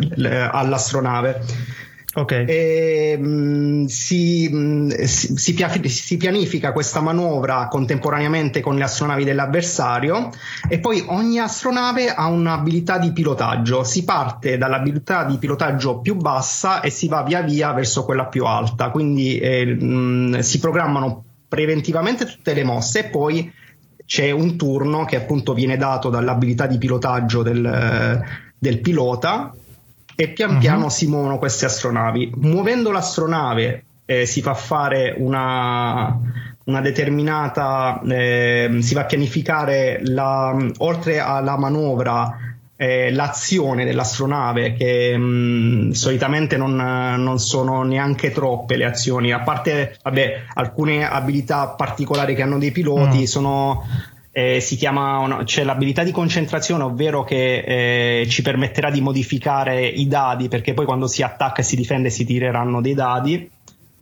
all'astronave. 0.51 1.41
Okay. 2.17 2.45
E, 2.47 3.17
mh, 3.19 3.27
mm, 3.27 3.85
si, 3.87 4.49
mh, 4.49 4.57
mm, 4.57 4.91
si, 5.03 5.37
si, 5.37 6.17
pianifica 6.17 6.73
questa 6.73 7.01
manovra 7.01 7.67
contemporaneamente 7.67 8.61
con 8.61 8.77
le 8.77 8.85
astronavi 8.85 9.25
dell'avversario 9.25 10.31
e 10.69 10.79
poi 10.79 11.03
ogni 11.09 11.41
astronave 11.41 12.15
ha 12.15 12.29
un'abilità 12.29 12.99
di 12.99 13.13
pilotaggio. 13.13 13.83
Si 13.83 14.05
parte 14.05 14.57
dall'abilità 14.57 15.25
di 15.25 15.39
pilotaggio 15.39 15.99
più 15.99 16.15
bassa 16.15 16.81
e 16.83 16.91
si 16.91 17.09
va 17.09 17.25
via 17.25 17.43
via 17.43 17.73
verso 17.73 18.05
quella 18.05 18.27
più 18.27 18.45
alta. 18.45 18.91
Quindi 18.91 19.39
eh, 19.39 19.67
mh, 19.67 19.85
mm, 19.85 20.39
si 20.39 20.61
programmano 20.61 21.25
preventivamente 21.49 22.27
tutte 22.27 22.55
le 22.55 22.63
mosse 22.63 23.07
e 23.07 23.11
poi 23.11 23.53
c'è 24.07 24.31
un 24.31 24.57
turno 24.57 25.05
che 25.05 25.17
appunto 25.17 25.53
viene 25.53 25.77
dato 25.77 26.11
dall'abilità 26.11 26.67
di 26.67 26.79
pilotaggio 26.79 27.43
del, 27.43 28.23
del 28.57 28.81
pilota 28.81 29.53
e 30.17 30.29
pian 30.29 30.59
piano 30.59 30.85
uh-huh. 30.85 30.91
si 30.91 31.07
muovono 31.07 31.39
queste 31.39 31.67
astronavi. 31.67 32.33
Muovendo 32.37 32.91
l'astronave 32.91 33.85
eh, 34.05 34.27
si 34.27 34.43
fa 34.43 34.55
fare 34.55 35.15
una, 35.17 36.19
una 36.65 36.81
determinata, 36.81 38.01
eh, 38.07 38.79
si 38.81 38.95
va 38.95 39.03
a 39.03 39.07
pianificare 39.07 40.01
la, 40.03 40.57
oltre 40.79 41.19
alla 41.19 41.57
manovra 41.59 42.39
eh, 42.77 43.13
l'azione 43.13 43.85
dell'astronave 43.85 44.75
che 44.75 45.17
mh, 45.17 45.91
solitamente 45.93 46.57
non, 46.57 46.75
non, 46.75 47.39
sono 47.39 47.85
neanche 47.85 48.33
troppe 48.33 48.77
le 48.77 48.85
azioni 48.85 49.33
a 49.33 49.41
parte 49.41 49.97
vabbè, 50.03 50.43
alcune 50.55 51.09
abilità 51.09 51.69
particolari 51.69 52.35
che 52.35 52.43
hanno 52.43 52.59
dei 52.59 52.73
piloti 52.73 53.21
mm. 53.21 53.25
sono 53.25 53.87
eh, 54.37 54.59
si 54.59 54.75
chiama, 54.75 55.43
c'è 55.45 55.63
l'abilità 55.63 56.03
di 56.03 56.11
concentrazione, 56.11 56.83
ovvero 56.83 57.23
che 57.23 58.23
eh, 58.23 58.27
ci 58.29 58.43
permetterà 58.43 58.91
di 58.91 59.01
modificare 59.01 59.87
i 59.87 60.09
dadi, 60.09 60.49
perché 60.49 60.75
poi 60.75 60.87
quando 60.87 61.07
si 61.07 61.23
attacca 61.23 61.61
e 61.61 61.65
si 61.65 61.77
difende 61.77 62.11
si 62.11 62.25
tireranno 62.25 62.81
dei 62.81 62.95
dadi. 62.95 63.49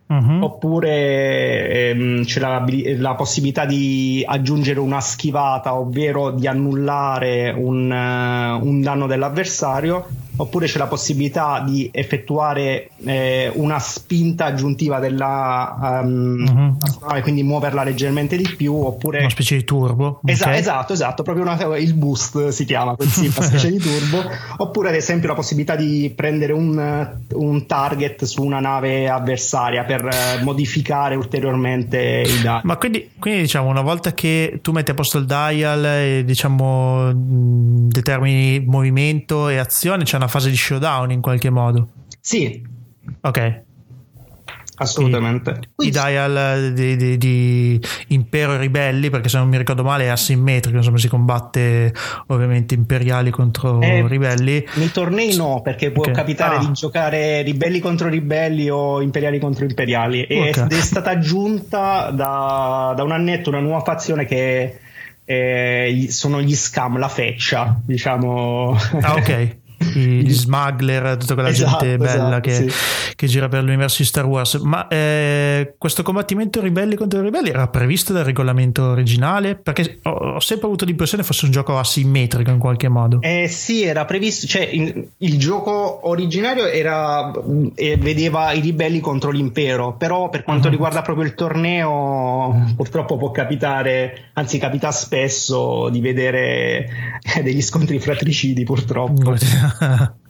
Uh-huh. 0.07 0.43
Oppure 0.43 1.91
ehm, 1.91 2.25
c'è 2.25 2.41
la, 2.41 2.65
la, 2.97 3.15
possibilità 3.15 3.67
di 3.67 4.25
aggiungere 4.27 4.81
una 4.81 5.01
schivata, 5.01 5.75
ovvero 5.75 6.31
di 6.31 6.47
annullare 6.47 7.51
un, 7.51 7.91
uh, 7.91 8.67
un 8.67 8.81
danno 8.81 9.07
dell'avversario 9.07 10.07
oppure 10.37 10.67
c'è 10.67 10.79
la 10.79 10.87
possibilità 10.87 11.63
di 11.65 11.91
effettuare 11.93 12.91
eh, 13.05 13.51
una 13.55 13.79
spinta 13.79 14.47
aggiuntiva 14.47 14.99
della 14.99 16.01
um, 16.03 16.79
uh-huh. 16.81 17.21
quindi 17.21 17.43
muoverla 17.43 17.83
leggermente 17.83 18.37
di 18.37 18.49
più 18.57 18.75
oppure 18.75 19.21
una 19.21 19.29
specie 19.29 19.57
di 19.57 19.65
turbo 19.65 20.21
Esa- 20.25 20.47
okay. 20.47 20.59
esatto 20.59 20.93
esatto 20.95 21.23
proprio 21.23 21.45
una, 21.45 21.77
il 21.77 21.95
boost 21.95 22.49
si 22.49 22.65
chiama 22.65 22.97
così 22.97 23.27
una 23.27 23.47
specie 23.47 23.71
di 23.71 23.79
turbo 23.79 24.23
oppure 24.57 24.89
ad 24.89 24.95
esempio 24.95 25.29
la 25.29 25.35
possibilità 25.35 25.77
di 25.77 26.11
prendere 26.15 26.53
un, 26.53 27.17
un 27.35 27.67
target 27.67 28.25
su 28.25 28.43
una 28.43 28.61
nave 28.61 29.09
avversaria 29.09 29.85
per 29.85 30.05
uh, 30.05 30.43
modificare 30.43 31.15
ulteriormente 31.15 32.25
i 32.27 32.43
dati 32.43 32.67
ma 32.67 32.77
quindi, 32.77 33.11
quindi, 33.19 33.43
diciamo 33.43 33.69
una 33.69 33.83
volta 33.83 34.15
che 34.15 34.61
tu 34.63 34.73
metti 34.73 34.91
a 34.91 34.95
posto 34.95 35.19
il 35.19 35.27
dial 35.27 35.85
e 35.85 36.23
diciamo 36.25 37.11
determini 37.15 38.65
movimento 38.65 39.49
e 39.49 39.59
azione 39.59 40.05
c'è 40.05 40.17
una 40.23 40.29
fase 40.29 40.51
di 40.51 40.57
showdown 40.57 41.11
in 41.11 41.21
qualche 41.21 41.51
modo. 41.51 41.89
Sì. 42.21 42.63
Ok. 43.21 43.63
Assolutamente. 44.75 45.61
I, 45.79 45.89
i 45.89 45.91
dial 45.91 46.73
di, 46.73 46.97
di, 46.97 47.19
di, 47.19 47.81
Impero 48.09 48.55
e 48.55 48.59
Ribelli, 48.59 49.11
perché 49.11 49.29
se 49.29 49.39
non 49.39 49.49
mi 49.49 49.59
ricordo 49.59 49.85
male 49.85 50.05
è 50.05 50.09
asimmetrico, 50.09 50.77
insomma 50.77 50.99
si 50.99 51.09
combatte 51.09 51.93
ovviamente 52.29 52.75
imperiali 52.75 53.31
contro 53.31 53.81
eh, 53.81 54.07
ribelli. 54.09 54.67
Nei 54.75 54.91
tornei 54.91 55.37
no, 55.37 55.61
perché 55.63 55.91
può 55.91 56.03
okay. 56.03 56.15
capitare 56.15 56.57
ah. 56.57 56.59
di 56.61 56.73
giocare 56.73 57.43
ribelli 57.43 57.81
contro 57.81 58.09
ribelli 58.09 58.71
o 58.71 59.03
imperiali 59.03 59.39
contro 59.39 59.65
imperiali. 59.65 60.25
E 60.25 60.49
okay. 60.49 60.69
è 60.69 60.81
stata 60.81 61.11
aggiunta 61.11 62.11
da, 62.11 62.93
da 62.97 63.03
un 63.03 63.13
annetto 63.13 63.51
una 63.51 63.61
nuova 63.61 63.83
fazione 63.83 64.25
che 64.25 64.79
sono 66.09 66.43
gli 66.43 66.55
scam, 66.55 66.99
la 66.99 67.09
feccia, 67.09 67.81
diciamo. 67.85 68.77
Ah 69.01 69.15
ok. 69.15 69.57
gli 69.83 70.33
smuggler, 70.33 71.17
tutta 71.17 71.35
quella 71.35 71.49
esatto, 71.49 71.85
gente 71.85 71.97
bella 71.97 72.13
esatto, 72.13 72.41
che, 72.41 72.53
sì. 72.53 73.15
che, 73.17 73.27
gira 73.27 73.49
per 73.49 73.63
l'universo 73.63 73.99
di 73.99 74.05
Star 74.05 74.25
Wars. 74.25 74.55
Ma 74.55 74.89
eh, 74.89 75.75
questo 75.79 76.03
combattimento 76.03 76.61
ribelli 76.61 76.95
contro 76.97 77.21
i 77.21 77.23
ribelli 77.23 77.51
era 77.51 77.69
previsto 77.69 78.13
dal 78.13 78.25
regolamento 78.25 78.85
originale? 78.85 79.57
Perché 79.57 79.99
ho, 80.03 80.11
ho, 80.11 80.41
sempre 80.41 80.67
avuto 80.67 80.85
l'impressione 80.85 81.23
fosse 81.23 81.45
un 81.45 81.51
gioco 81.51 81.79
asimmetrico 81.79 82.51
in 82.51 82.59
qualche 82.59 82.89
modo. 82.89 83.21
Eh, 83.21 83.49
sì, 83.49 83.83
era 83.83 84.05
previsto, 84.05 84.47
cioè 84.47 84.69
in, 84.71 85.07
il 85.19 85.39
gioco 85.39 86.09
originario 86.09 86.67
era, 86.67 87.31
eh, 87.75 87.97
vedeva 87.97 88.53
i 88.53 88.61
ribelli 88.61 89.01
contro 89.01 89.31
l'impero, 89.31 89.95
però 89.97 90.29
per 90.29 90.43
quanto 90.43 90.67
uh-huh. 90.67 90.73
riguarda 90.73 91.03
proprio 91.03 91.27
il 91.27 91.35
torneo, 91.35 92.73
purtroppo 92.77 93.17
può 93.17 93.31
capitare, 93.31 94.31
anzi 94.35 94.59
capita 94.59 94.91
spesso 94.91 95.89
di 95.91 96.01
vedere 96.01 96.89
degli 97.43 97.63
scontri 97.63 97.99
fratricidi 97.99 98.65
purtroppo. 98.65 99.35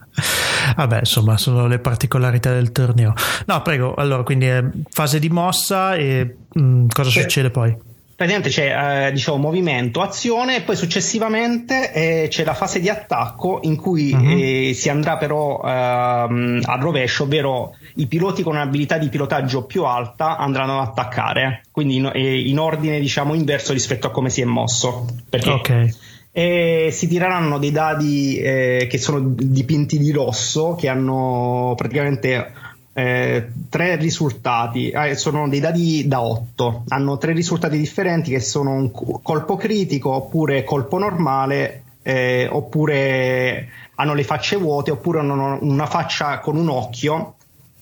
Vabbè, 0.76 0.98
insomma, 1.00 1.36
sono 1.36 1.66
le 1.66 1.78
particolarità 1.78 2.52
del 2.52 2.72
torneo. 2.72 3.14
No, 3.46 3.62
prego, 3.62 3.94
allora, 3.94 4.22
quindi 4.22 4.46
è 4.46 4.62
fase 4.90 5.18
di 5.18 5.28
mossa 5.28 5.94
e 5.94 6.36
mh, 6.52 6.62
mm, 6.62 6.86
cosa 6.88 7.10
sì. 7.10 7.20
succede 7.20 7.50
poi? 7.50 7.90
praticamente 8.22 8.50
c'è 8.50 9.06
eh, 9.06 9.12
diciamo 9.12 9.38
movimento, 9.38 10.00
azione 10.00 10.56
e 10.56 10.60
poi 10.62 10.76
successivamente 10.76 11.92
eh, 11.92 12.28
c'è 12.28 12.44
la 12.44 12.54
fase 12.54 12.78
di 12.78 12.88
attacco 12.88 13.60
in 13.62 13.76
cui 13.76 14.12
uh-huh. 14.12 14.38
eh, 14.38 14.72
si 14.74 14.88
andrà 14.88 15.16
però 15.16 15.60
ehm, 15.64 16.60
al 16.64 16.80
rovescio, 16.80 17.24
ovvero 17.24 17.74
i 17.96 18.06
piloti 18.06 18.42
con 18.42 18.54
un'abilità 18.54 18.98
di 18.98 19.08
pilotaggio 19.08 19.64
più 19.64 19.84
alta 19.84 20.36
andranno 20.36 20.80
ad 20.80 20.88
attaccare, 20.88 21.62
quindi 21.72 21.96
in, 21.96 22.10
eh, 22.14 22.40
in 22.48 22.58
ordine 22.58 23.00
diciamo 23.00 23.34
inverso 23.34 23.72
rispetto 23.72 24.06
a 24.06 24.10
come 24.10 24.30
si 24.30 24.40
è 24.40 24.44
mosso. 24.44 25.06
Perché 25.28 25.50
ok 25.50 26.10
e 26.34 26.88
si 26.90 27.06
tireranno 27.08 27.58
dei 27.58 27.70
dadi 27.70 28.38
eh, 28.38 28.86
che 28.88 28.96
sono 28.96 29.20
dipinti 29.20 29.98
di 29.98 30.10
rosso 30.10 30.74
che 30.74 30.88
hanno 30.88 31.74
praticamente 31.76 32.52
eh, 32.94 33.48
tre 33.68 33.96
risultati. 33.96 34.90
Eh, 34.90 35.14
sono 35.14 35.46
dei 35.46 35.60
dadi 35.60 36.08
da 36.08 36.22
8 36.22 36.84
hanno 36.88 37.18
tre 37.18 37.34
risultati 37.34 37.76
differenti 37.76 38.30
che 38.30 38.40
sono 38.40 38.72
un 38.72 38.90
colpo 38.90 39.56
critico 39.56 40.10
oppure 40.10 40.64
colpo 40.64 40.98
normale 40.98 41.82
eh, 42.02 42.48
oppure 42.50 43.68
hanno 43.96 44.14
le 44.14 44.24
facce 44.24 44.56
vuote 44.56 44.90
oppure 44.90 45.20
hanno 45.20 45.58
una 45.60 45.86
faccia 45.86 46.38
con 46.38 46.56
un 46.56 46.70
occhio 46.70 47.34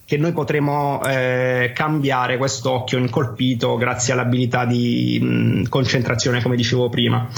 che 0.05 0.17
noi 0.17 0.33
potremo 0.33 1.01
eh, 1.05 1.71
cambiare 1.73 2.37
questo 2.37 2.73
occhio 2.73 2.99
incolpito 2.99 3.77
grazie 3.77 4.13
all'abilità 4.13 4.65
di 4.65 5.21
mh, 5.23 5.69
concentrazione 5.69 6.43
come 6.43 6.57
dicevo 6.57 6.89
prima. 6.89 7.29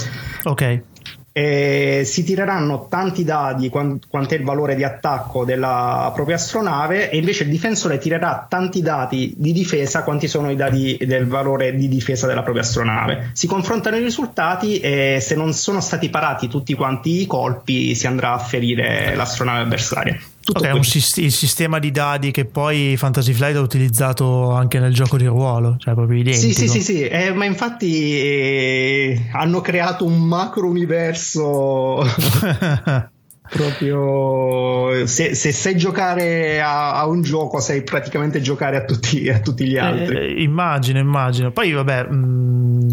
Ok 0.45 0.81
e 1.33 2.03
si 2.05 2.23
tireranno 2.23 2.85
tanti 2.87 3.23
dadi 3.23 3.69
quant- 3.69 4.05
quanto 4.07 4.35
è 4.35 4.37
il 4.37 4.43
valore 4.43 4.75
di 4.75 4.83
attacco 4.83 5.43
della 5.43 6.11
propria 6.13 6.35
astronave 6.35 7.09
e 7.09 7.17
invece 7.17 7.43
il 7.43 7.49
difensore 7.49 7.97
tirerà 7.97 8.45
tanti 8.47 8.81
dati 8.83 9.33
di 9.35 9.51
difesa 9.51 10.03
quanti 10.03 10.27
sono 10.27 10.51
i 10.51 10.55
dati 10.55 10.97
del 11.01 11.25
valore 11.27 11.75
di 11.75 11.87
difesa 11.87 12.27
della 12.27 12.43
propria 12.43 12.63
astronave. 12.63 13.31
Si 13.33 13.47
confrontano 13.47 13.97
i 13.97 14.03
risultati 14.03 14.79
e 14.79 15.17
se 15.19 15.35
non 15.35 15.53
sono 15.53 15.81
stati 15.81 16.09
parati 16.09 16.47
tutti 16.47 16.75
quanti 16.75 17.21
i 17.21 17.25
colpi 17.25 17.95
si 17.95 18.05
andrà 18.05 18.33
a 18.33 18.37
ferire 18.37 19.15
l'astronave 19.15 19.61
avversaria. 19.61 20.19
Tutto 20.43 20.59
okay, 20.59 20.75
un 20.75 20.83
sist- 20.83 21.19
il 21.19 21.31
sistema 21.31 21.79
di 21.79 21.89
dadi 21.89 22.31
che 22.31 22.43
poi 22.43 22.95
Fantasy 22.97 23.31
Flight 23.31 23.55
ha 23.55 23.61
utilizzato 23.61 24.51
anche 24.51 24.77
nel 24.77 24.93
gioco 24.93 25.15
di 25.15 25.25
ruolo, 25.25 25.77
cioè 25.77 25.93
proprio 25.93 26.19
identico. 26.19 26.45
Sì, 26.45 26.53
sì, 26.53 26.67
sì, 26.67 26.81
sì. 26.81 27.07
Eh, 27.07 27.31
ma 27.31 27.45
infatti 27.45 28.19
eh, 28.19 29.29
hanno 29.31 29.61
creato 29.61 30.03
un 30.03 30.19
macro 30.19 30.67
universo 30.67 32.03
proprio 33.49 35.05
se, 35.05 35.33
se, 35.33 35.51
sai 35.53 35.77
giocare 35.77 36.59
a, 36.61 36.95
a, 36.95 37.07
un 37.07 37.21
gioco 37.21 37.61
sai 37.61 37.83
praticamente 37.83 38.41
giocare 38.41 38.75
a 38.75 38.83
tutti, 38.83 39.29
a 39.29 39.39
tutti 39.39 39.65
gli 39.65 39.77
altri. 39.77 40.17
Eh, 40.17 40.43
immagino, 40.43 40.99
immagino. 40.99 41.51
Poi 41.51 41.71
vabbè... 41.71 42.07
Mh 42.09 42.15
mm, 42.15 42.83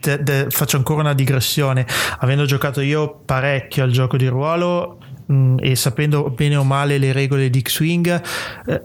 De, 0.00 0.22
de, 0.22 0.46
faccio 0.48 0.78
ancora 0.78 1.00
una 1.00 1.12
digressione. 1.12 1.86
Avendo 2.20 2.46
giocato 2.46 2.80
io 2.80 3.20
parecchio 3.22 3.84
al 3.84 3.90
gioco 3.90 4.16
di 4.16 4.26
ruolo, 4.28 4.99
mh, 5.30 5.34
mm, 5.34 5.56
e 5.60 5.76
sapendo 5.76 6.30
bene 6.30 6.56
o 6.56 6.64
male 6.64 6.98
le 6.98 7.12
regole 7.12 7.50
di 7.50 7.60
X-Wing, 7.60 8.22
eh, 8.66 8.82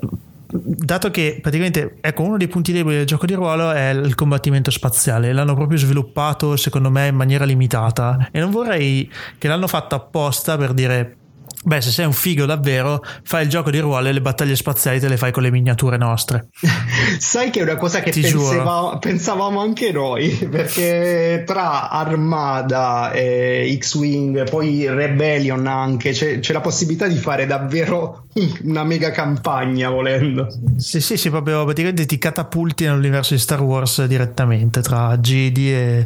dato 0.47 1.11
che 1.11 1.39
praticamente 1.41 1.97
ecco 2.01 2.23
uno 2.23 2.37
dei 2.37 2.47
punti 2.47 2.71
deboli 2.71 2.97
del 2.97 3.05
gioco 3.05 3.25
di 3.25 3.33
ruolo 3.33 3.71
è 3.71 3.89
il 3.89 4.15
combattimento 4.15 4.71
spaziale. 4.71 5.33
L'hanno 5.33 5.55
proprio 5.55 5.77
sviluppato 5.77 6.55
secondo 6.55 6.89
me 6.89 7.07
in 7.07 7.15
maniera 7.15 7.45
limitata. 7.45 8.29
E 8.31 8.39
non 8.39 8.51
vorrei 8.51 9.11
che 9.37 9.47
l'hanno 9.47 9.67
fatto 9.67 9.95
apposta 9.95 10.57
per 10.57 10.73
dire 10.73 11.17
Beh, 11.65 11.81
se 11.81 11.89
sei 11.89 12.05
un 12.05 12.13
figo 12.13 12.45
davvero, 12.45 13.03
fai 13.23 13.41
il 13.43 13.49
gioco 13.49 13.71
di 13.71 13.79
ruolo 13.79 14.07
e 14.07 14.11
le 14.11 14.21
battaglie 14.21 14.55
spaziali 14.55 14.99
te 14.99 15.07
le 15.07 15.17
fai 15.17 15.31
con 15.31 15.41
le 15.41 15.49
miniature 15.49 15.97
nostre. 15.97 16.49
Sai 17.17 17.49
che 17.49 17.61
è 17.61 17.63
una 17.63 17.75
cosa 17.75 18.01
che 18.01 18.11
pensava, 18.11 18.97
pensavamo 18.99 19.59
anche 19.59 19.91
noi, 19.91 20.29
perché 20.49 21.43
tra 21.43 21.89
Armada, 21.89 23.11
e 23.13 23.75
X-Wing, 23.79 24.47
poi 24.47 24.87
Rebellion 24.87 25.65
anche, 25.65 26.11
c'è, 26.11 26.37
c'è 26.37 26.53
la 26.53 26.61
possibilità 26.61 27.07
di 27.07 27.17
fare 27.17 27.47
davvero 27.47 28.27
una 28.63 28.83
mega 28.83 29.09
campagna 29.09 29.89
volendo. 29.89 30.47
Sì, 30.77 31.01
sì, 31.01 31.17
sì, 31.17 31.31
proprio 31.31 31.63
praticamente 31.63 32.05
ti 32.05 32.19
catapulti 32.19 32.85
nell'universo 32.85 33.33
di 33.33 33.39
Star 33.39 33.61
Wars 33.61 34.05
direttamente 34.05 34.81
tra 34.81 35.17
Jedi 35.17 35.73
e, 35.73 36.05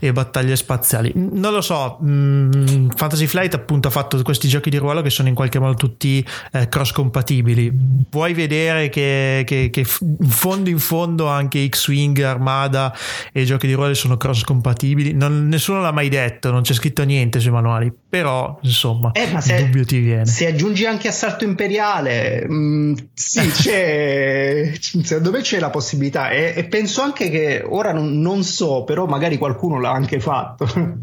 e 0.00 0.12
battaglie 0.12 0.56
spaziali. 0.56 1.12
Non 1.14 1.52
lo 1.52 1.60
so, 1.60 1.98
mh, 2.00 2.08
mm, 2.10 2.88
Fantasy 2.96 3.26
Flight 3.26 3.54
appunto 3.54 3.88
ha 3.88 3.90
fatto 3.90 4.20
questi 4.22 4.48
giochi 4.48 4.70
di 4.70 4.76
ruolo 4.76 4.93
ruolo 4.94 5.02
che 5.02 5.10
sono 5.10 5.28
in 5.28 5.34
qualche 5.34 5.58
modo 5.58 5.74
tutti 5.74 6.24
eh, 6.52 6.68
cross 6.68 6.92
compatibili. 6.92 7.72
Puoi 8.08 8.32
vedere 8.32 8.88
che, 8.88 9.42
che, 9.44 9.68
che, 9.70 9.80
in 9.80 10.28
fondo 10.28 10.70
in 10.70 10.78
fondo 10.78 11.26
anche 11.26 11.66
X-Wing, 11.68 12.20
Armada 12.20 12.94
e 13.32 13.44
giochi 13.44 13.66
di 13.66 13.72
ruolo 13.72 13.94
sono 13.94 14.16
cross 14.16 14.42
compatibili. 14.42 15.12
Non, 15.12 15.48
nessuno 15.48 15.80
l'ha 15.80 15.92
mai 15.92 16.08
detto, 16.08 16.50
non 16.50 16.62
c'è 16.62 16.72
scritto 16.72 17.02
niente 17.02 17.40
sui 17.40 17.50
manuali, 17.50 17.92
però 18.08 18.58
insomma 18.62 19.10
eh, 19.12 19.30
ma 19.32 19.40
se, 19.40 19.54
il 19.56 19.64
dubbio 19.64 19.84
ti 19.84 19.98
viene. 19.98 20.26
Se 20.26 20.46
aggiungi 20.46 20.86
anche 20.86 21.08
Assalto 21.08 21.44
Imperiale, 21.44 22.46
mh, 22.46 22.54
mm, 22.54 22.94
sì, 23.12 23.50
c'è, 23.50 24.72
secondo 24.80 25.30
me 25.30 25.40
c'è 25.40 25.58
la 25.58 25.70
possibilità 25.70 26.30
e, 26.30 26.54
e 26.56 26.64
penso 26.64 27.02
anche 27.02 27.30
che 27.30 27.62
ora 27.66 27.92
non, 27.92 28.20
non 28.20 28.44
so, 28.44 28.84
però 28.84 29.06
magari 29.06 29.36
qualcuno 29.36 29.80
l'ha 29.80 29.90
anche 29.90 30.20
fatto. 30.20 31.02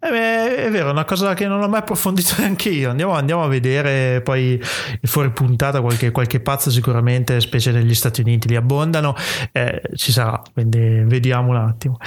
Eh 0.00 0.66
è 0.66 0.70
vero, 0.70 0.88
è 0.88 0.90
una 0.90 1.04
cosa 1.04 1.34
che 1.34 1.46
non 1.46 1.62
ho 1.62 1.68
mai 1.68 1.80
approfondito 1.80 2.34
neanche 2.40 2.68
io. 2.68 2.90
Andiamo, 2.90 3.12
andiamo 3.12 3.42
a 3.42 3.48
vedere 3.48 4.20
poi 4.22 4.60
fuori 5.02 5.30
puntata 5.30 5.80
qualche, 5.80 6.10
qualche, 6.10 6.40
pazzo 6.40 6.70
sicuramente, 6.70 7.40
specie 7.40 7.72
negli 7.72 7.94
Stati 7.94 8.20
Uniti, 8.20 8.48
li 8.48 8.56
abbondano. 8.56 9.14
Eh, 9.52 9.82
ci 9.96 10.12
sarà, 10.12 10.40
quindi 10.52 11.02
vediamo 11.04 11.50
un 11.50 11.56
attimo. 11.56 11.98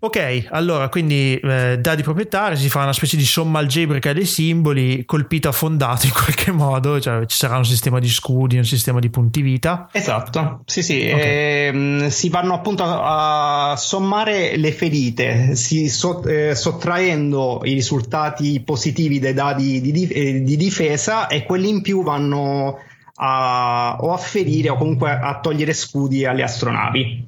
Ok, 0.00 0.46
allora 0.50 0.88
quindi 0.88 1.36
eh, 1.42 1.76
dadi 1.80 2.02
proprietari, 2.02 2.56
si 2.56 2.68
fa 2.68 2.82
una 2.82 2.92
specie 2.92 3.16
di 3.16 3.24
somma 3.24 3.58
algebrica 3.58 4.12
dei 4.12 4.26
simboli, 4.26 5.04
colpito 5.04 5.48
affondato 5.48 6.06
in 6.06 6.12
qualche 6.12 6.52
modo, 6.52 7.00
cioè 7.00 7.26
ci 7.26 7.36
sarà 7.36 7.56
un 7.56 7.64
sistema 7.64 7.98
di 7.98 8.08
scudi, 8.08 8.56
un 8.56 8.64
sistema 8.64 9.00
di 9.00 9.10
punti 9.10 9.42
vita. 9.42 9.88
Esatto, 9.90 10.62
sì 10.66 10.84
sì, 10.84 11.10
okay. 11.12 11.66
ehm, 11.66 12.08
si 12.08 12.28
vanno 12.28 12.54
appunto 12.54 12.84
a, 12.84 13.72
a, 13.72 13.76
sommare 13.76 14.56
le 14.56 14.70
ferite, 14.70 15.56
si 15.56 15.88
so, 15.88 16.22
eh, 16.24 16.54
sottraendo 16.54 17.62
i 17.64 17.72
risultati 17.72 18.60
positivi 18.60 19.18
dai 19.18 19.34
dadi 19.34 19.80
di, 19.80 19.90
di, 19.90 20.06
eh, 20.06 20.42
di 20.42 20.56
difesa 20.56 21.26
e 21.26 21.42
quelli 21.42 21.68
in 21.70 21.82
più 21.82 22.04
vanno 22.04 22.78
a, 23.16 23.96
o 24.00 24.12
a 24.12 24.16
ferire 24.16 24.70
o 24.70 24.76
comunque 24.76 25.10
a 25.10 25.40
togliere 25.40 25.72
scudi 25.72 26.24
alle 26.24 26.44
astronavi. 26.44 27.27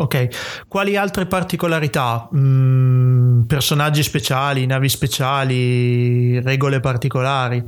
Ok, 0.00 0.64
quali 0.68 0.96
altre 0.96 1.26
particolarità? 1.26 2.28
Mm, 2.34 3.42
personaggi 3.42 4.04
speciali, 4.04 4.64
navi 4.64 4.88
speciali, 4.88 6.40
regole 6.40 6.78
particolari? 6.78 7.62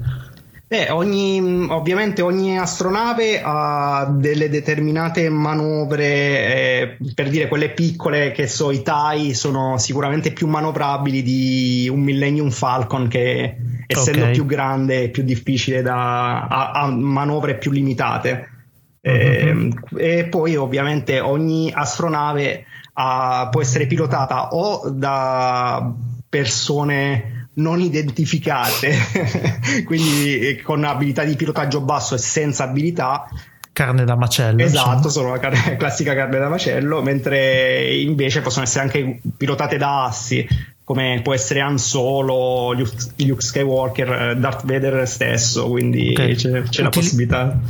Beh, 0.68 0.88
ogni, 0.90 1.66
ovviamente 1.68 2.22
ogni 2.22 2.56
astronave 2.56 3.42
ha 3.42 4.08
delle 4.08 4.48
determinate 4.48 5.28
manovre, 5.28 6.04
eh, 6.04 6.96
per 7.12 7.28
dire 7.30 7.48
quelle 7.48 7.70
piccole 7.70 8.30
che 8.30 8.46
so, 8.46 8.70
i 8.70 8.80
TIE 8.80 9.34
sono 9.34 9.78
sicuramente 9.78 10.30
più 10.30 10.46
manovrabili 10.46 11.24
di 11.24 11.88
un 11.90 11.98
Millennium 11.98 12.50
Falcon 12.50 13.08
che 13.08 13.56
essendo 13.88 14.20
okay. 14.20 14.32
più 14.32 14.46
grande 14.46 15.02
è 15.02 15.08
più 15.08 15.24
difficile 15.24 15.82
da, 15.82 16.46
ha, 16.46 16.70
ha 16.70 16.86
manovre 16.86 17.58
più 17.58 17.72
limitate. 17.72 18.59
Uh-huh. 19.02 19.96
E, 19.96 20.26
poi 20.28 20.56
ovviamente 20.56 21.20
ogni 21.20 21.72
astronave 21.74 22.66
ha, 22.94 23.48
può 23.50 23.62
essere 23.62 23.86
pilotata 23.86 24.48
o 24.48 24.90
da 24.90 25.92
persone 26.28 27.48
non 27.54 27.80
identificate, 27.80 28.94
quindi 29.84 30.60
con 30.62 30.84
abilità 30.84 31.24
di 31.24 31.34
pilotaggio 31.34 31.80
basso 31.80 32.14
e 32.14 32.18
senza 32.18 32.64
abilità. 32.64 33.26
Carne 33.72 34.04
da 34.04 34.16
macello. 34.16 34.62
Esatto, 34.62 35.08
sono 35.08 35.30
la 35.30 35.38
carne, 35.38 35.76
classica 35.78 36.14
carne 36.14 36.38
da 36.38 36.48
macello, 36.48 37.02
mentre 37.02 37.94
invece 37.96 38.40
possono 38.42 38.64
essere 38.64 38.84
anche 38.84 39.20
pilotate 39.36 39.76
da 39.76 40.04
assi 40.04 40.46
come 40.84 41.20
può 41.22 41.32
essere 41.32 41.60
Han 41.60 41.78
Solo, 41.78 42.72
Luke, 42.72 42.96
Luke 43.18 43.42
Skywalker, 43.42 44.36
Darth 44.36 44.64
Vader 44.66 45.06
stesso, 45.06 45.68
quindi 45.68 46.10
okay. 46.10 46.34
c'è, 46.34 46.50
c'è 46.50 46.58
Utili- 46.58 46.82
la 46.82 46.88
possibilità 46.88 47.60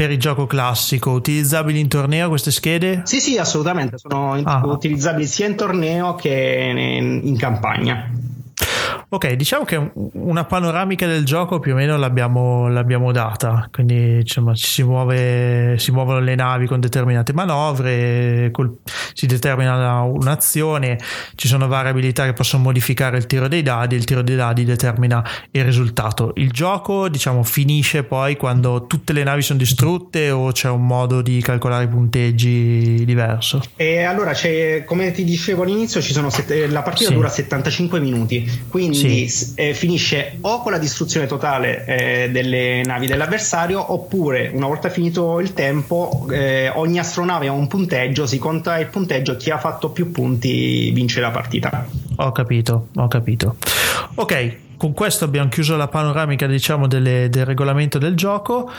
per 0.00 0.10
il 0.10 0.18
gioco 0.18 0.46
classico, 0.46 1.10
utilizzabili 1.10 1.78
in 1.78 1.86
torneo 1.86 2.30
queste 2.30 2.50
schede? 2.50 3.02
Sì, 3.04 3.20
sì, 3.20 3.36
assolutamente, 3.36 3.98
sono 3.98 4.32
ah. 4.32 4.62
utilizzabili 4.64 5.26
sia 5.26 5.46
in 5.46 5.56
torneo 5.56 6.14
che 6.14 6.72
in, 6.72 7.20
in 7.22 7.36
campagna. 7.36 8.10
Ok, 9.12 9.32
diciamo 9.32 9.64
che 9.64 9.90
una 10.12 10.44
panoramica 10.44 11.04
del 11.04 11.24
gioco 11.24 11.58
più 11.58 11.72
o 11.72 11.74
meno 11.74 11.96
l'abbiamo, 11.96 12.68
l'abbiamo 12.68 13.10
data, 13.10 13.68
quindi 13.72 14.20
insomma 14.20 14.54
ci 14.54 14.68
si, 14.68 14.84
muove, 14.84 15.74
si 15.80 15.90
muovono 15.90 16.20
le 16.20 16.36
navi 16.36 16.68
con 16.68 16.78
determinate 16.78 17.32
manovre, 17.32 18.50
col, 18.52 18.72
si 19.12 19.26
determina 19.26 20.02
un'azione, 20.02 20.96
ci 21.34 21.48
sono 21.48 21.66
variabilità 21.66 22.24
che 22.24 22.34
possono 22.34 22.62
modificare 22.62 23.16
il 23.16 23.26
tiro 23.26 23.48
dei 23.48 23.62
dadi, 23.62 23.96
il 23.96 24.04
tiro 24.04 24.22
dei 24.22 24.36
dadi 24.36 24.64
determina 24.64 25.28
il 25.50 25.64
risultato. 25.64 26.30
Il 26.36 26.52
gioco 26.52 27.08
diciamo 27.08 27.42
finisce 27.42 28.04
poi 28.04 28.36
quando 28.36 28.86
tutte 28.86 29.12
le 29.12 29.24
navi 29.24 29.42
sono 29.42 29.58
distrutte 29.58 30.30
o 30.30 30.52
c'è 30.52 30.68
un 30.68 30.86
modo 30.86 31.20
di 31.20 31.40
calcolare 31.40 31.82
i 31.82 31.88
punteggi 31.88 33.04
diverso? 33.04 33.60
E 33.74 34.04
allora 34.04 34.34
c'è, 34.34 34.84
come 34.84 35.10
ti 35.10 35.24
dicevo 35.24 35.64
all'inizio, 35.64 36.00
sette, 36.00 36.68
la 36.68 36.82
partita 36.82 37.08
sì. 37.08 37.14
dura 37.16 37.28
75 37.28 37.98
minuti, 37.98 38.48
quindi 38.68 38.98
sì. 39.00 39.52
eh, 39.56 39.74
finisce 39.74 40.38
o 40.40 40.62
con 40.62 40.72
la 40.72 40.78
distruzione 40.78 41.26
totale 41.26 41.84
eh, 41.84 42.30
delle 42.30 42.82
navi 42.84 43.06
dell'avversario 43.06 43.92
oppure 43.92 44.50
una 44.52 44.66
volta 44.66 44.88
finito 44.88 45.40
il 45.40 45.54
tempo 45.54 46.26
eh, 46.30 46.70
ogni 46.74 46.98
astronave 46.98 47.48
ha 47.48 47.52
un 47.52 47.66
punteggio 47.66 48.26
si 48.26 48.38
conta 48.38 48.78
il 48.78 48.86
punteggio 48.86 49.36
chi 49.36 49.50
ha 49.50 49.58
fatto 49.58 49.90
più 49.90 50.10
punti 50.10 50.90
vince 50.90 51.20
la 51.20 51.30
partita. 51.30 51.86
Ho 52.16 52.32
capito 52.32 52.88
ho 52.94 53.08
capito. 53.08 53.56
Ok 54.16 54.56
con 54.80 54.94
questo 54.94 55.26
abbiamo 55.26 55.50
chiuso 55.50 55.76
la 55.76 55.88
panoramica 55.88 56.46
diciamo 56.46 56.86
delle, 56.86 57.28
del 57.28 57.44
regolamento 57.44 57.98
del 57.98 58.14
gioco. 58.14 58.70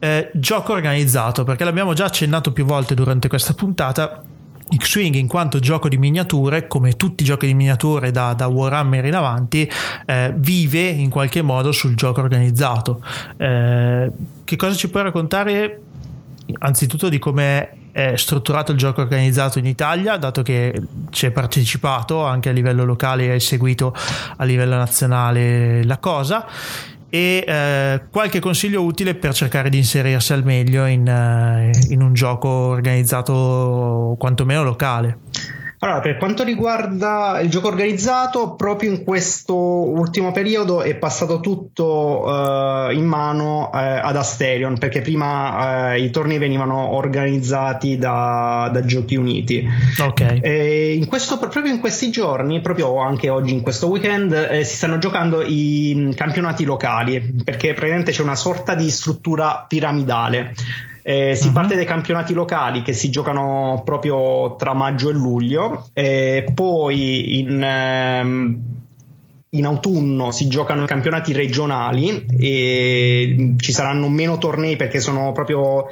Eh, 0.00 0.30
gioco 0.34 0.72
organizzato 0.72 1.44
perché 1.44 1.62
l'abbiamo 1.62 1.94
già 1.94 2.06
accennato 2.06 2.52
più 2.52 2.64
volte 2.64 2.94
durante 2.94 3.28
questa 3.28 3.54
puntata 3.54 4.22
X-Wing 4.74 5.14
in 5.14 5.28
quanto 5.28 5.58
gioco 5.58 5.88
di 5.88 5.96
miniature, 5.96 6.66
come 6.66 6.96
tutti 6.96 7.22
i 7.22 7.26
giochi 7.26 7.46
di 7.46 7.54
miniature 7.54 8.10
da, 8.10 8.34
da 8.34 8.46
Warhammer 8.46 9.04
in 9.04 9.14
avanti, 9.14 9.70
eh, 10.06 10.32
vive 10.36 10.80
in 10.80 11.10
qualche 11.10 11.42
modo 11.42 11.72
sul 11.72 11.94
gioco 11.94 12.20
organizzato. 12.20 13.02
Eh, 13.36 14.10
che 14.44 14.56
cosa 14.56 14.74
ci 14.74 14.88
puoi 14.90 15.04
raccontare 15.04 15.80
anzitutto 16.58 17.08
di 17.08 17.18
come 17.18 17.70
è 17.92 18.14
strutturato 18.16 18.72
il 18.72 18.78
gioco 18.78 19.00
organizzato 19.00 19.58
in 19.58 19.64
Italia, 19.64 20.18
dato 20.18 20.42
che 20.42 20.82
ci 21.10 21.24
è 21.24 21.30
partecipato 21.30 22.24
anche 22.24 22.50
a 22.50 22.52
livello 22.52 22.84
locale 22.84 23.24
e 23.24 23.30
hai 23.30 23.40
seguito 23.40 23.94
a 24.36 24.44
livello 24.44 24.76
nazionale 24.76 25.82
la 25.82 25.96
cosa 25.96 26.46
e 27.08 27.44
eh, 27.46 28.02
qualche 28.10 28.40
consiglio 28.40 28.82
utile 28.82 29.14
per 29.14 29.32
cercare 29.34 29.68
di 29.68 29.78
inserirsi 29.78 30.32
al 30.32 30.44
meglio 30.44 30.86
in, 30.86 31.06
eh, 31.06 31.70
in 31.88 32.02
un 32.02 32.12
gioco 32.12 32.48
organizzato 32.48 34.16
quantomeno 34.18 34.62
locale. 34.62 35.18
Allora, 35.86 36.00
per 36.00 36.16
quanto 36.16 36.42
riguarda 36.42 37.38
il 37.40 37.48
gioco 37.48 37.68
organizzato, 37.68 38.56
proprio 38.56 38.90
in 38.90 39.04
questo 39.04 39.54
ultimo 39.54 40.32
periodo 40.32 40.82
è 40.82 40.96
passato 40.96 41.38
tutto 41.38 42.24
uh, 42.24 42.90
in 42.90 43.04
mano 43.04 43.66
uh, 43.66 43.68
ad 43.72 44.16
Asterion, 44.16 44.78
perché 44.78 45.00
prima 45.00 45.92
uh, 45.92 45.96
i 45.96 46.10
tornei 46.10 46.38
venivano 46.38 46.92
organizzati 46.94 47.98
da, 47.98 48.68
da 48.72 48.84
Giochi 48.84 49.14
Uniti. 49.14 49.64
Ok. 50.00 50.40
In 50.42 51.06
questo, 51.06 51.38
proprio 51.38 51.66
in 51.66 51.78
questi 51.78 52.10
giorni, 52.10 52.60
proprio 52.60 52.98
anche 52.98 53.28
oggi 53.28 53.52
in 53.52 53.60
questo 53.60 53.86
weekend, 53.86 54.32
eh, 54.32 54.64
si 54.64 54.74
stanno 54.74 54.98
giocando 54.98 55.40
i 55.40 55.92
mm, 55.94 56.10
campionati 56.14 56.64
locali, 56.64 57.20
perché 57.44 57.74
praticamente 57.74 58.10
c'è 58.10 58.22
una 58.22 58.34
sorta 58.34 58.74
di 58.74 58.90
struttura 58.90 59.64
piramidale. 59.68 60.52
Eh, 61.08 61.36
si 61.36 61.46
uh-huh. 61.46 61.52
parte 61.52 61.76
dai 61.76 61.84
campionati 61.84 62.34
locali 62.34 62.82
che 62.82 62.92
si 62.92 63.10
giocano 63.10 63.80
proprio 63.84 64.56
tra 64.56 64.74
maggio 64.74 65.08
e 65.08 65.12
luglio, 65.12 65.86
e 65.92 66.50
poi 66.52 67.38
in, 67.38 67.62
ehm, 67.62 68.60
in 69.50 69.64
autunno 69.64 70.32
si 70.32 70.48
giocano 70.48 70.82
i 70.82 70.86
campionati 70.88 71.32
regionali 71.32 72.26
e 72.36 73.54
ci 73.56 73.70
saranno 73.70 74.08
meno 74.08 74.38
tornei 74.38 74.74
perché 74.74 74.98
sono 74.98 75.30
proprio 75.30 75.86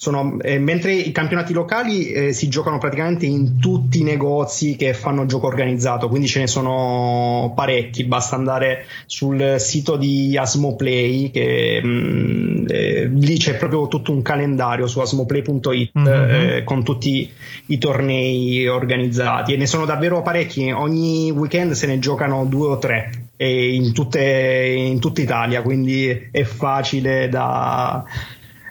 sono, 0.00 0.38
eh, 0.42 0.60
mentre 0.60 0.94
i 0.94 1.10
campionati 1.10 1.52
locali 1.52 2.12
eh, 2.12 2.32
si 2.32 2.46
giocano 2.46 2.78
praticamente 2.78 3.26
in 3.26 3.58
tutti 3.58 3.98
i 3.98 4.04
negozi 4.04 4.76
che 4.76 4.94
fanno 4.94 5.26
gioco 5.26 5.48
organizzato, 5.48 6.08
quindi 6.08 6.28
ce 6.28 6.38
ne 6.38 6.46
sono 6.46 7.52
parecchi, 7.56 8.04
basta 8.04 8.36
andare 8.36 8.86
sul 9.06 9.56
sito 9.58 9.96
di 9.96 10.36
Asmoplay 10.38 11.32
che 11.32 11.80
mh, 11.82 11.88
mm, 11.88 12.66
eh, 12.68 13.10
lì 13.12 13.38
c'è 13.38 13.56
proprio 13.56 13.88
tutto 13.88 14.12
un 14.12 14.22
calendario 14.22 14.86
su 14.86 15.00
asmoplay.it 15.00 15.98
mm-hmm. 15.98 16.64
con 16.64 16.84
tutti 16.84 17.28
i 17.66 17.78
tornei 17.78 18.68
organizzati. 18.68 19.54
E 19.54 19.56
ne 19.56 19.66
sono 19.66 19.84
davvero 19.84 20.22
parecchi, 20.22 20.70
ogni 20.70 21.32
weekend 21.32 21.72
se 21.72 21.88
ne 21.88 21.98
giocano 21.98 22.44
due 22.44 22.68
o 22.68 22.78
tre 22.78 23.10
in, 23.38 23.92
tutte, 23.92 24.74
in 24.76 25.00
tutta 25.00 25.20
Italia, 25.20 25.60
quindi 25.62 26.28
è 26.30 26.44
facile 26.44 27.28
da 27.28 28.04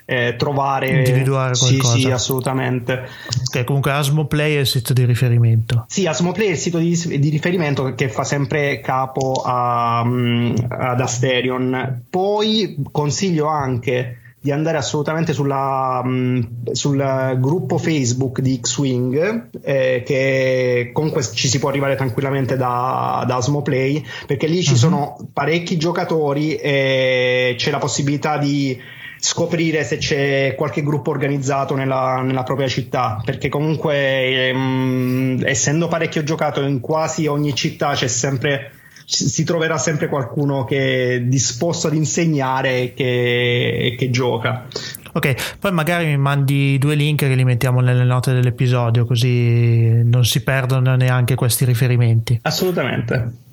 eh, 0.09 0.35
trovare 0.37 0.87
individuare 0.87 1.51
qualcosa. 1.57 1.95
Sì, 1.95 1.99
sì, 1.99 2.11
assolutamente. 2.11 3.09
Ok, 3.49 3.65
comunque 3.65 3.91
Asmoplay 3.91 4.55
è 4.55 4.59
il 4.59 4.65
sito 4.65 4.93
di 4.93 5.03
riferimento. 5.03 5.83
Sì, 5.89 6.05
Asmoplay 6.07 6.47
è 6.47 6.51
il 6.51 6.57
sito 6.57 6.77
di, 6.77 7.19
di 7.19 7.27
riferimento 7.27 7.93
che 7.93 8.07
fa 8.07 8.23
sempre 8.23 8.79
capo 8.79 9.43
a, 9.45 10.01
um, 10.05 10.55
ad 10.69 11.01
Asterion. 11.01 12.03
Poi 12.09 12.77
consiglio 12.89 13.47
anche 13.47 14.19
di 14.39 14.51
andare 14.53 14.77
assolutamente 14.77 15.33
sulla, 15.33 16.01
um, 16.05 16.71
sul 16.71 17.35
gruppo 17.37 17.77
Facebook 17.77 18.39
di 18.39 18.61
X-Wing 18.61 19.49
eh, 19.61 20.03
che 20.05 20.91
comunque 20.93 21.21
ci 21.21 21.49
si 21.49 21.59
può 21.59 21.67
arrivare 21.67 21.97
tranquillamente 21.97 22.55
da, 22.55 23.25
da 23.27 23.35
Asmoplay 23.35 24.01
perché 24.25 24.47
lì 24.47 24.63
ci 24.63 24.71
uh-huh. 24.71 24.77
sono 24.77 25.17
parecchi 25.33 25.75
giocatori 25.75 26.55
e 26.55 27.55
c'è 27.57 27.71
la 27.71 27.79
possibilità 27.79 28.37
di 28.37 28.79
scoprire 29.19 29.83
se 29.83 29.97
c'è 29.97 30.55
qualche 30.55 30.83
gruppo 30.83 31.11
organizzato 31.11 31.75
nella, 31.75 32.21
nella 32.21 32.43
propria 32.43 32.67
città, 32.67 33.21
perché 33.23 33.49
comunque 33.49 34.49
ehm, 34.49 35.43
essendo 35.45 35.87
parecchio 35.87 36.23
giocato 36.23 36.61
in 36.61 36.79
quasi 36.79 37.27
ogni 37.27 37.53
città 37.53 37.93
c'è 37.93 38.07
sempre 38.07 38.71
si 39.09 39.45
troverà 39.45 39.77
sempre 39.77 40.09
qualcuno 40.09 40.65
che 40.65 41.15
è 41.15 41.21
disposto 41.21 41.87
ad 41.87 41.93
insegnare 41.93 42.81
e 42.81 42.93
che, 42.93 43.95
che 43.97 44.09
gioca. 44.09 44.67
Ok, 45.13 45.57
poi 45.59 45.71
magari 45.71 46.07
mi 46.07 46.17
mandi 46.17 46.77
due 46.77 46.95
link 46.95 47.19
che 47.19 47.33
li 47.33 47.45
mettiamo 47.45 47.79
nelle 47.79 48.03
note 48.03 48.33
dell'episodio 48.33 49.05
così 49.05 50.03
non 50.03 50.25
si 50.25 50.43
perdono 50.43 50.95
neanche 50.97 51.35
questi 51.35 51.63
riferimenti. 51.63 52.37
Assolutamente. 52.41 53.45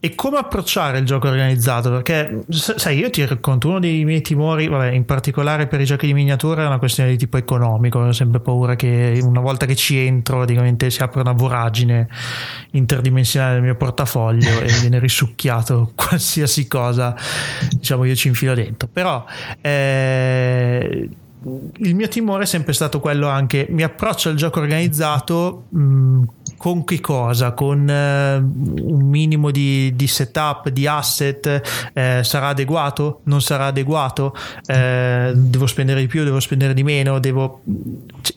E 0.00 0.14
come 0.14 0.38
approcciare 0.38 0.98
il 0.98 1.04
gioco 1.04 1.28
organizzato? 1.28 1.90
Perché, 1.90 2.44
sai, 2.48 2.98
io 2.98 3.10
ti 3.10 3.24
racconto 3.26 3.68
uno 3.68 3.80
dei 3.80 4.04
miei 4.04 4.20
timori, 4.20 4.68
vabbè, 4.68 4.90
in 4.90 5.04
particolare 5.04 5.66
per 5.66 5.80
i 5.80 5.84
giochi 5.84 6.06
di 6.06 6.14
miniatura, 6.14 6.64
è 6.64 6.66
una 6.66 6.78
questione 6.78 7.10
di 7.10 7.16
tipo 7.16 7.36
economico. 7.36 7.98
Ho 7.98 8.12
sempre 8.12 8.40
paura 8.40 8.76
che 8.76 9.20
una 9.22 9.40
volta 9.40 9.66
che 9.66 9.74
ci 9.74 9.98
entro, 9.98 10.38
praticamente 10.38 10.90
si 10.90 11.02
apre 11.02 11.20
una 11.20 11.32
voragine 11.32 12.08
interdimensionale 12.72 13.54
del 13.54 13.62
mio 13.62 13.76
portafoglio 13.76 14.60
e 14.60 14.72
viene 14.80 14.98
risucchiato 14.98 15.92
qualsiasi 15.96 16.66
cosa, 16.66 17.14
diciamo, 17.70 18.04
io 18.04 18.14
ci 18.14 18.28
infilo 18.28 18.54
dentro. 18.54 18.88
Però. 18.92 19.24
Eh, 19.60 21.08
il 21.76 21.94
mio 21.94 22.08
timore 22.08 22.44
è 22.44 22.46
sempre 22.46 22.72
stato 22.72 23.00
quello 23.00 23.28
anche 23.28 23.66
mi 23.68 23.82
approccio 23.82 24.30
al 24.30 24.34
gioco 24.34 24.60
organizzato 24.60 25.64
mh, 25.68 26.22
con 26.56 26.84
che 26.84 27.00
cosa? 27.00 27.52
Con 27.52 27.88
eh, 27.90 28.36
un 28.36 29.06
minimo 29.06 29.50
di, 29.50 29.92
di, 29.94 30.06
setup, 30.06 30.70
di 30.70 30.86
asset? 30.86 31.90
Eh, 31.92 32.20
sarà 32.24 32.48
adeguato? 32.48 33.20
Non 33.24 33.42
sarà 33.42 33.66
adeguato? 33.66 34.34
Eh, 34.64 35.32
devo 35.34 35.66
spendere 35.66 36.00
di 36.00 36.06
più? 36.06 36.24
Devo 36.24 36.40
spendere 36.40 36.72
di 36.72 36.82
meno? 36.82 37.18
Devo... 37.18 37.60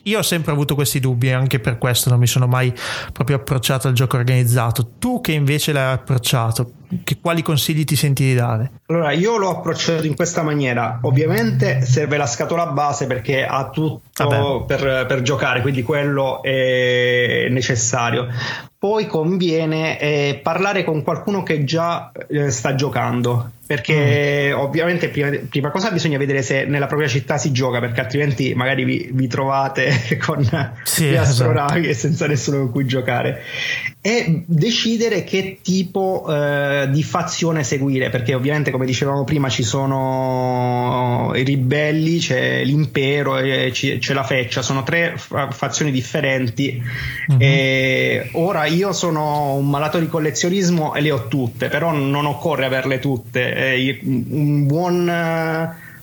Io 0.04 0.18
ho 0.18 0.22
sempre 0.22 0.52
avuto 0.52 0.74
questi 0.74 1.00
dubbi 1.00 1.28
e 1.28 1.32
anche 1.32 1.60
per 1.60 1.78
questo 1.78 2.10
non 2.10 2.18
mi 2.18 2.26
sono 2.26 2.46
mai 2.46 2.72
proprio 3.12 3.36
approcciato 3.36 3.88
al 3.88 3.94
gioco 3.94 4.16
organizzato. 4.16 4.92
Tu 4.98 5.20
che 5.20 5.32
invece 5.32 5.72
l'hai 5.72 5.92
approcciato, 5.92 6.72
che, 7.04 7.18
quali 7.20 7.42
consigli 7.42 7.84
ti 7.84 7.96
senti 7.96 8.24
di 8.24 8.34
dare? 8.34 8.72
Allora, 8.86 9.12
io 9.12 9.36
l'ho 9.36 9.50
approcciato 9.50 10.06
in 10.06 10.14
questa 10.14 10.42
maniera. 10.42 10.98
Ovviamente 11.02 11.82
serve 11.82 12.16
la 12.16 12.26
scatola 12.26 12.66
base 12.66 13.06
perché 13.06 13.44
ha 13.44 13.70
tutto 13.70 14.02
per, 14.26 15.06
per, 15.06 15.22
giocare, 15.22 15.60
quindi 15.60 15.82
quello 15.82 16.42
è 16.42 17.46
necessario. 17.50 18.28
Poi 18.78 19.06
conviene 19.06 19.98
eh, 19.98 20.40
parlare 20.42 20.84
con 20.84 21.02
qualcuno 21.02 21.42
che 21.42 21.64
già 21.64 22.12
eh, 22.28 22.50
sta 22.50 22.74
giocando 22.74 23.50
perché 23.68 24.50
mm. 24.54 24.58
ovviamente 24.58 25.10
prima, 25.10 25.30
prima, 25.46 25.70
cosa 25.70 25.90
bisogna 25.90 26.16
vedere 26.16 26.40
se 26.40 26.64
nella 26.64 26.86
propria 26.86 27.06
città 27.06 27.36
si 27.36 27.52
gioca 27.52 27.80
perché 27.80 28.00
altrimenti 28.00 28.54
magari 28.54 28.84
vi, 28.84 29.10
vi 29.12 29.26
trovate 29.26 30.16
con 30.24 30.42
sì, 30.84 31.04
gli 31.04 31.08
esatto. 31.08 31.28
astronavi 31.28 31.86
e 31.86 31.92
senza 31.92 32.26
nessuno 32.26 32.58
con 32.58 32.70
cui 32.70 32.86
giocare 32.86 33.42
e 34.08 34.42
decidere 34.46 35.22
che 35.22 35.58
tipo 35.60 36.24
eh, 36.30 36.88
di 36.90 37.02
fazione 37.02 37.62
seguire, 37.62 38.08
perché 38.08 38.32
ovviamente 38.32 38.70
come 38.70 38.86
dicevamo 38.86 39.22
prima 39.24 39.50
ci 39.50 39.62
sono 39.62 41.32
i 41.34 41.42
ribelli, 41.42 42.16
c'è 42.16 42.64
l'impero 42.64 43.36
e 43.36 43.70
c'è 43.70 44.14
la 44.14 44.22
feccia, 44.22 44.62
sono 44.62 44.82
tre 44.82 45.14
fazioni 45.50 45.90
differenti. 45.90 46.82
Mm-hmm. 47.30 47.38
E 47.38 48.30
ora 48.32 48.64
io 48.64 48.94
sono 48.94 49.56
un 49.56 49.68
malato 49.68 49.98
di 49.98 50.06
collezionismo 50.06 50.94
e 50.94 51.02
le 51.02 51.10
ho 51.10 51.28
tutte, 51.28 51.68
però 51.68 51.92
non 51.92 52.24
occorre 52.24 52.64
averle 52.64 53.00
tutte. 53.00 53.98
un 54.04 54.66
buon 54.66 55.06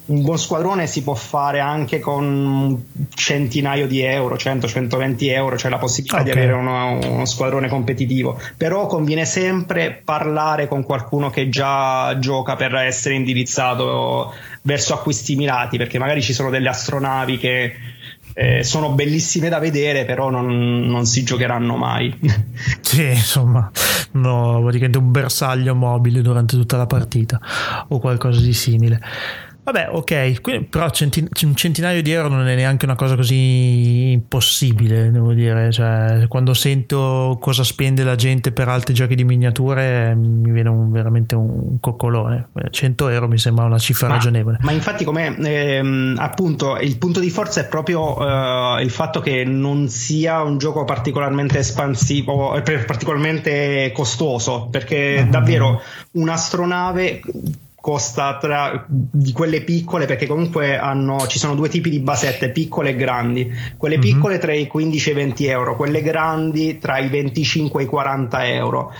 un 0.08 0.22
buon 0.22 0.38
squadrone 0.38 0.86
si 0.86 1.02
può 1.02 1.16
fare 1.16 1.60
anche 1.60 2.00
con 2.00 2.24
un 2.24 2.78
centinaio 3.14 3.88
di 3.88 4.02
euro, 4.02 4.36
100-120 4.36 5.16
euro, 5.32 5.56
c'è 5.56 5.70
la 5.70 5.78
possibilità 5.78 6.22
okay. 6.22 6.32
di 6.32 6.38
avere 6.38 6.54
uno, 6.54 7.00
uno, 7.12 7.26
squadrone 7.26 7.68
competitivo, 7.70 8.40
però 8.56 8.86
conviene 8.86 9.26
sempre 9.26 10.00
parlare 10.04 10.68
con 10.68 10.84
qualcuno 10.84 11.30
che 11.30 11.50
già 11.50 12.18
gioca 12.20 12.56
per 12.56 12.76
essere 12.76 13.16
indirizzato 13.16 14.34
verso 14.62 14.94
acquisti 14.94 15.36
mirati, 15.36 15.78
perché 15.78 15.98
magari 15.98 16.22
ci 16.22 16.34
sono 16.34 16.50
delle 16.50 16.70
astronavi 16.70 17.38
che 17.38 17.74
eh, 18.38 18.64
sono 18.64 18.92
bellissime 18.92 19.48
da 19.48 19.60
vedere, 19.60 20.04
però 20.04 20.30
non, 20.30 20.82
non 20.82 21.06
si 21.06 21.24
giocheranno 21.24 21.78
mai. 21.78 22.14
sì, 22.82 23.08
insomma, 23.08 23.72
no, 24.12 24.60
praticamente 24.62 24.98
un 24.98 25.12
bersaglio 25.12 25.74
mobile 25.74 26.22
durante 26.22 26.58
tutta 26.58 26.76
la 26.76 26.86
partita 26.86 27.40
o 27.88 28.00
qualcosa 28.00 28.42
di 28.42 28.54
simile. 28.54 29.00
Vabbè, 29.66 29.90
ok, 29.92 30.70
però 30.70 30.92
centin- 30.92 31.28
un 31.42 31.56
centinaio 31.56 32.04
di 32.04 32.12
euro 32.12 32.28
non 32.28 32.48
è 32.48 32.54
neanche 32.54 32.86
una 32.86 32.94
cosa 32.94 33.16
così 33.16 34.12
impossibile, 34.12 35.10
devo 35.10 35.34
dire. 35.34 35.72
Cioè, 35.72 36.28
quando 36.28 36.54
sento 36.54 37.36
cosa 37.42 37.64
spende 37.64 38.04
la 38.04 38.14
gente 38.14 38.52
per 38.52 38.68
altri 38.68 38.94
giochi 38.94 39.16
di 39.16 39.24
miniature, 39.24 40.14
mi 40.14 40.52
viene 40.52 40.70
un, 40.70 40.92
veramente 40.92 41.34
un 41.34 41.80
coccolone. 41.80 42.50
100 42.70 43.10
euro 43.10 43.28
mi 43.28 43.40
sembra 43.40 43.66
una 43.66 43.80
cifra 43.80 44.08
ma, 44.08 44.14
ragionevole. 44.14 44.60
Ma 44.62 44.72
infatti, 44.72 45.04
come 45.04 45.36
ehm, 45.36 46.16
appunto, 46.20 46.78
il 46.78 47.00
punto 47.00 47.20
di 47.20 47.32
forza 47.32 47.62
è 47.62 47.66
proprio 47.66 48.20
eh, 48.20 48.84
il 48.84 48.92
fatto 48.92 49.20
che 49.20 49.46
non 49.46 49.90
sia 49.90 50.44
un 50.44 50.60
gioco 50.60 50.86
particolarmente 50.86 51.58
espansivo, 51.58 52.56
eh, 52.56 52.62
particolarmente 52.62 53.92
costoso, 53.96 54.68
perché 54.70 55.22
mm-hmm. 55.22 55.32
davvero 55.32 55.82
un'astronave 56.12 57.22
costa 57.86 58.40
tra 58.40 58.84
di 58.90 59.32
quelle 59.32 59.62
piccole 59.62 60.08
perché 60.08 60.26
comunque 60.26 60.76
hanno, 60.76 61.28
ci 61.28 61.38
sono 61.38 61.54
due 61.54 61.70
tipi 61.70 61.92
di 61.92 62.00
basette 62.00 62.50
piccole 62.50 62.90
e 62.90 62.96
grandi 62.96 63.48
quelle 63.78 64.00
mm-hmm. 64.00 64.12
piccole 64.12 64.40
tra 64.40 64.56
i 64.56 64.66
15 64.66 65.10
e 65.10 65.12
i 65.12 65.16
20 65.16 65.46
euro 65.46 65.76
quelle 65.76 66.02
grandi 66.02 66.80
tra 66.80 66.98
i 66.98 67.10
25 67.10 67.84
e 67.84 67.86
i 67.86 67.88
40 67.88 68.48
euro 68.48 68.92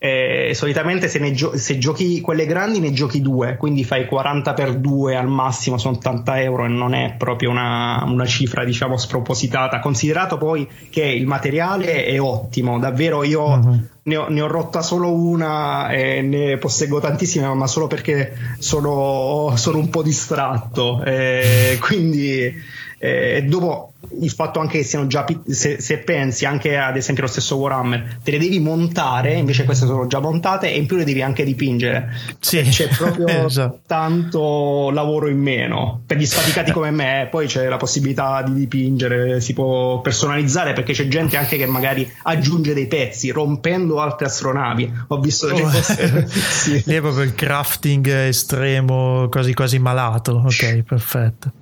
eh, 0.00 0.52
solitamente 0.54 1.08
se, 1.08 1.32
gio- 1.32 1.56
se, 1.56 1.76
giochi 1.76 2.20
quelle 2.20 2.46
grandi 2.46 2.78
ne 2.78 2.92
giochi 2.92 3.20
due, 3.20 3.56
quindi 3.56 3.82
fai 3.82 4.06
40 4.06 4.54
per 4.54 4.76
2 4.76 5.16
al 5.16 5.26
massimo, 5.26 5.76
sono 5.76 5.96
80 5.96 6.40
euro 6.40 6.64
e 6.66 6.68
non 6.68 6.94
è 6.94 7.16
proprio 7.18 7.50
una, 7.50 8.04
una, 8.06 8.24
cifra 8.24 8.64
diciamo 8.64 8.96
spropositata, 8.96 9.80
considerato 9.80 10.38
poi 10.38 10.68
che 10.88 11.02
il 11.02 11.26
materiale 11.26 12.04
è 12.04 12.20
ottimo, 12.20 12.78
davvero 12.78 13.24
io 13.24 13.42
uh-huh. 13.42 13.80
ne, 14.04 14.16
ho, 14.16 14.28
ne, 14.28 14.40
ho, 14.40 14.46
rotta 14.46 14.82
solo 14.82 15.12
una 15.12 15.90
e 15.90 16.22
ne 16.22 16.58
posseggo 16.58 17.00
tantissime, 17.00 17.52
ma 17.52 17.66
solo 17.66 17.88
perché 17.88 18.36
sono, 18.58 19.52
sono 19.56 19.78
un 19.78 19.90
po' 19.90 20.04
distratto, 20.04 21.02
eh, 21.02 21.76
quindi 21.80 22.54
eh, 22.98 23.44
dopo 23.48 23.87
il 24.20 24.30
fatto 24.30 24.60
anche 24.60 24.78
che 24.78 24.84
siano 24.84 25.08
già 25.08 25.26
se, 25.48 25.80
se, 25.80 25.98
pensi 25.98 26.44
anche 26.46 26.76
ad 26.76 26.96
esempio 26.96 27.24
lo 27.24 27.28
stesso 27.28 27.56
Warhammer 27.56 28.18
te 28.22 28.30
le 28.30 28.38
devi 28.38 28.60
montare 28.60 29.34
invece 29.34 29.64
queste 29.64 29.86
sono 29.86 30.06
già 30.06 30.20
montate 30.20 30.72
e 30.72 30.78
in 30.78 30.86
più 30.86 30.96
le 30.96 31.04
devi 31.04 31.20
anche 31.20 31.44
dipingere 31.44 32.08
sì. 32.38 32.62
c'è 32.62 32.88
proprio 32.88 33.26
esatto. 33.46 33.80
tanto 33.86 34.90
lavoro 34.90 35.28
in 35.28 35.38
meno 35.38 36.02
per 36.06 36.16
gli 36.16 36.26
sfaticati 36.26 36.70
come 36.70 36.92
me 36.92 37.26
poi 37.28 37.48
c'è 37.48 37.68
la 37.68 37.76
possibilità 37.76 38.42
di 38.42 38.54
dipingere 38.54 39.40
si 39.40 39.52
può 39.52 40.00
personalizzare 40.00 40.74
perché 40.74 40.92
c'è 40.92 41.08
gente 41.08 41.36
anche 41.36 41.56
che 41.56 41.66
magari 41.66 42.08
aggiunge 42.22 42.74
dei 42.74 42.86
pezzi 42.86 43.30
rompendo 43.30 44.00
altre 44.00 44.26
astronavi 44.26 44.92
ho 45.08 45.18
visto 45.18 45.48
oh, 45.48 45.60
cose 45.60 46.26
sì. 46.28 46.82
lì 46.86 46.94
è 46.94 47.00
proprio 47.00 47.24
il 47.24 47.34
crafting 47.34 48.06
estremo 48.06 49.28
quasi 49.28 49.52
quasi 49.54 49.78
malato 49.80 50.42
ok 50.46 50.82
perfetto 50.82 51.52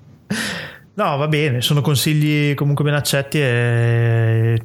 No, 0.97 1.15
va 1.19 1.29
bene, 1.29 1.61
sono 1.61 1.83
consigli 1.83 2.55
comunque 2.55 2.83
ben 2.83 2.95
accetti 2.95 3.39
e 3.39 4.59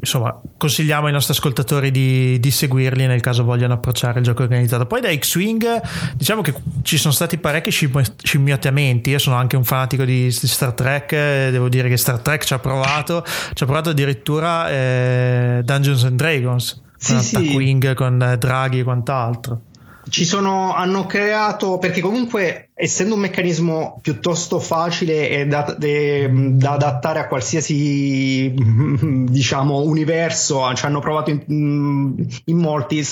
insomma 0.00 0.36
consigliamo 0.56 1.06
ai 1.06 1.12
nostri 1.12 1.34
ascoltatori 1.34 1.92
di, 1.92 2.40
di, 2.40 2.50
seguirli 2.50 3.06
nel 3.06 3.20
caso 3.20 3.44
vogliano 3.44 3.74
approcciare 3.74 4.18
il 4.18 4.24
gioco 4.24 4.42
organizzato. 4.42 4.86
Poi 4.86 5.00
da 5.00 5.14
X-Wing 5.14 5.80
diciamo 6.16 6.42
che 6.42 6.52
ci 6.82 6.98
sono 6.98 7.14
stati 7.14 7.38
parecchi 7.38 7.70
scimmiotamenti, 7.70 9.10
io 9.10 9.20
sono 9.20 9.36
anche 9.36 9.54
un 9.54 9.62
fanatico 9.62 10.04
di, 10.04 10.32
Star 10.32 10.72
Trek, 10.72 11.12
devo 11.50 11.68
dire 11.68 11.88
che 11.88 11.96
Star 11.96 12.18
Trek 12.18 12.42
ci 12.42 12.54
ha 12.54 12.58
provato, 12.58 13.24
ci 13.24 13.62
ha 13.62 13.66
provato 13.66 13.90
addirittura 13.90 14.68
eh, 14.68 15.60
Dungeons 15.62 16.02
and 16.02 16.16
Dragons. 16.16 16.82
Sì, 16.96 17.12
con 17.12 17.22
sì. 17.22 17.54
Wing, 17.54 17.94
con 17.94 18.34
Draghi 18.36 18.80
e 18.80 18.82
quant'altro 18.82 19.60
ci 20.08 20.24
sono, 20.24 20.74
hanno 20.74 21.06
creato, 21.06 21.78
perché 21.78 22.00
comunque 22.00 22.70
essendo 22.74 23.14
un 23.14 23.20
meccanismo 23.20 23.98
piuttosto 24.00 24.60
facile 24.60 25.28
e 25.30 25.46
da, 25.46 25.74
de, 25.76 26.30
da 26.52 26.72
adattare 26.72 27.18
a 27.18 27.26
qualsiasi 27.26 28.54
diciamo 29.28 29.80
universo, 29.80 30.72
ci 30.74 30.84
hanno 30.86 31.00
provato 31.00 31.30
in, 31.30 32.26
in 32.44 32.56
molti, 32.56 33.04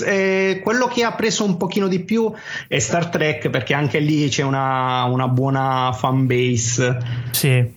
quello 0.63 0.87
che 0.87 1.05
ha 1.05 1.13
preso 1.13 1.45
un 1.45 1.57
pochino 1.57 1.89
di 1.89 2.01
più 2.01 2.33
è 2.69 2.79
Star 2.79 3.09
Trek 3.09 3.51
perché 3.51 3.75
anche 3.75 3.99
lì 3.99 4.29
c'è 4.29 4.43
una, 4.43 5.05
una 5.05 5.29
buona 5.29 5.93
fan 5.93 6.27
base. 6.27 6.99
Sì 7.31 7.76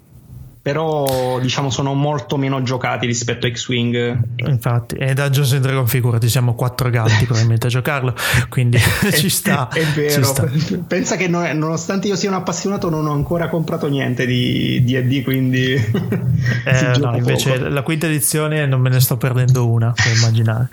però 0.62 1.40
diciamo 1.40 1.70
sono 1.70 1.94
molto 1.94 2.36
meno 2.36 2.62
giocati 2.62 3.06
rispetto 3.06 3.48
a 3.48 3.50
X-Wing 3.50 4.20
infatti 4.48 4.96
e 4.96 5.14
da 5.14 5.30
Dungeons 5.30 5.56
Dragon 5.58 5.88
figurati 5.88 6.28
siamo 6.28 6.54
quattro 6.54 6.90
gatti 6.90 7.26
probabilmente 7.26 7.68
a 7.68 7.70
giocarlo 7.70 8.14
quindi 8.50 8.78
ci 9.14 9.30
sta 9.30 9.70
è 9.70 9.86
vero 9.96 10.24
sta. 10.24 10.50
pensa 10.86 11.16
che 11.16 11.30
non, 11.30 11.50
nonostante 11.58 12.08
io 12.08 12.18
sia 12.18 12.30
un 12.30 12.36
appassionato 12.36 12.90
non 12.90 13.08
ho 13.08 13.14
ancora 13.14 13.48
comprato 13.48 13.88
niente 13.88 14.26
di 14.26 14.84
D&D 14.84 15.24
quindi 15.24 15.72
eh, 16.66 16.98
no, 17.00 17.16
invece 17.16 17.58
poco. 17.58 17.70
la 17.70 17.82
quinta 17.82 18.08
edizione 18.08 18.66
non 18.66 18.82
me 18.82 18.90
ne 18.90 19.00
sto 19.00 19.16
perdendo 19.16 19.66
una 19.66 19.94
per 19.96 20.14
immaginare 20.14 20.68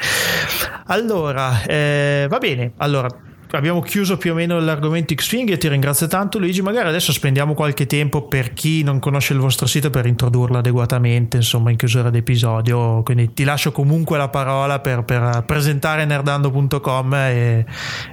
allora 0.87 1.63
eh, 1.63 2.27
va 2.29 2.39
bene 2.39 2.73
allora 2.79 3.09
abbiamo 3.51 3.81
chiuso 3.81 4.17
più 4.17 4.33
o 4.33 4.35
meno 4.35 4.59
l'argomento 4.59 5.15
X-Wing 5.15 5.51
e 5.51 5.59
ti 5.59 5.69
ringrazio 5.69 6.07
tanto 6.07 6.39
Luigi. 6.39 6.63
Magari 6.63 6.89
adesso 6.89 7.13
spendiamo 7.13 7.55
qualche 7.55 7.87
tempo 7.87 8.27
per 8.27 8.53
chi 8.53 8.83
non 8.83 8.99
conosce 8.99 9.33
il 9.33 9.39
vostro 9.39 9.67
sito 9.67 9.91
per 9.91 10.07
introdurlo 10.07 10.59
adeguatamente 10.59 11.37
insomma 11.37 11.71
in 11.71 11.77
chiusura 11.77 12.11
d'episodio. 12.11 13.03
Quindi 13.03 13.33
ti 13.33 13.45
lascio 13.45 13.73
comunque 13.73 14.19
la 14.19 14.29
parola 14.29 14.81
per, 14.81 15.05
per 15.05 15.45
presentare 15.47 16.05
nerdando.com 16.05 17.15
e, 17.15 17.65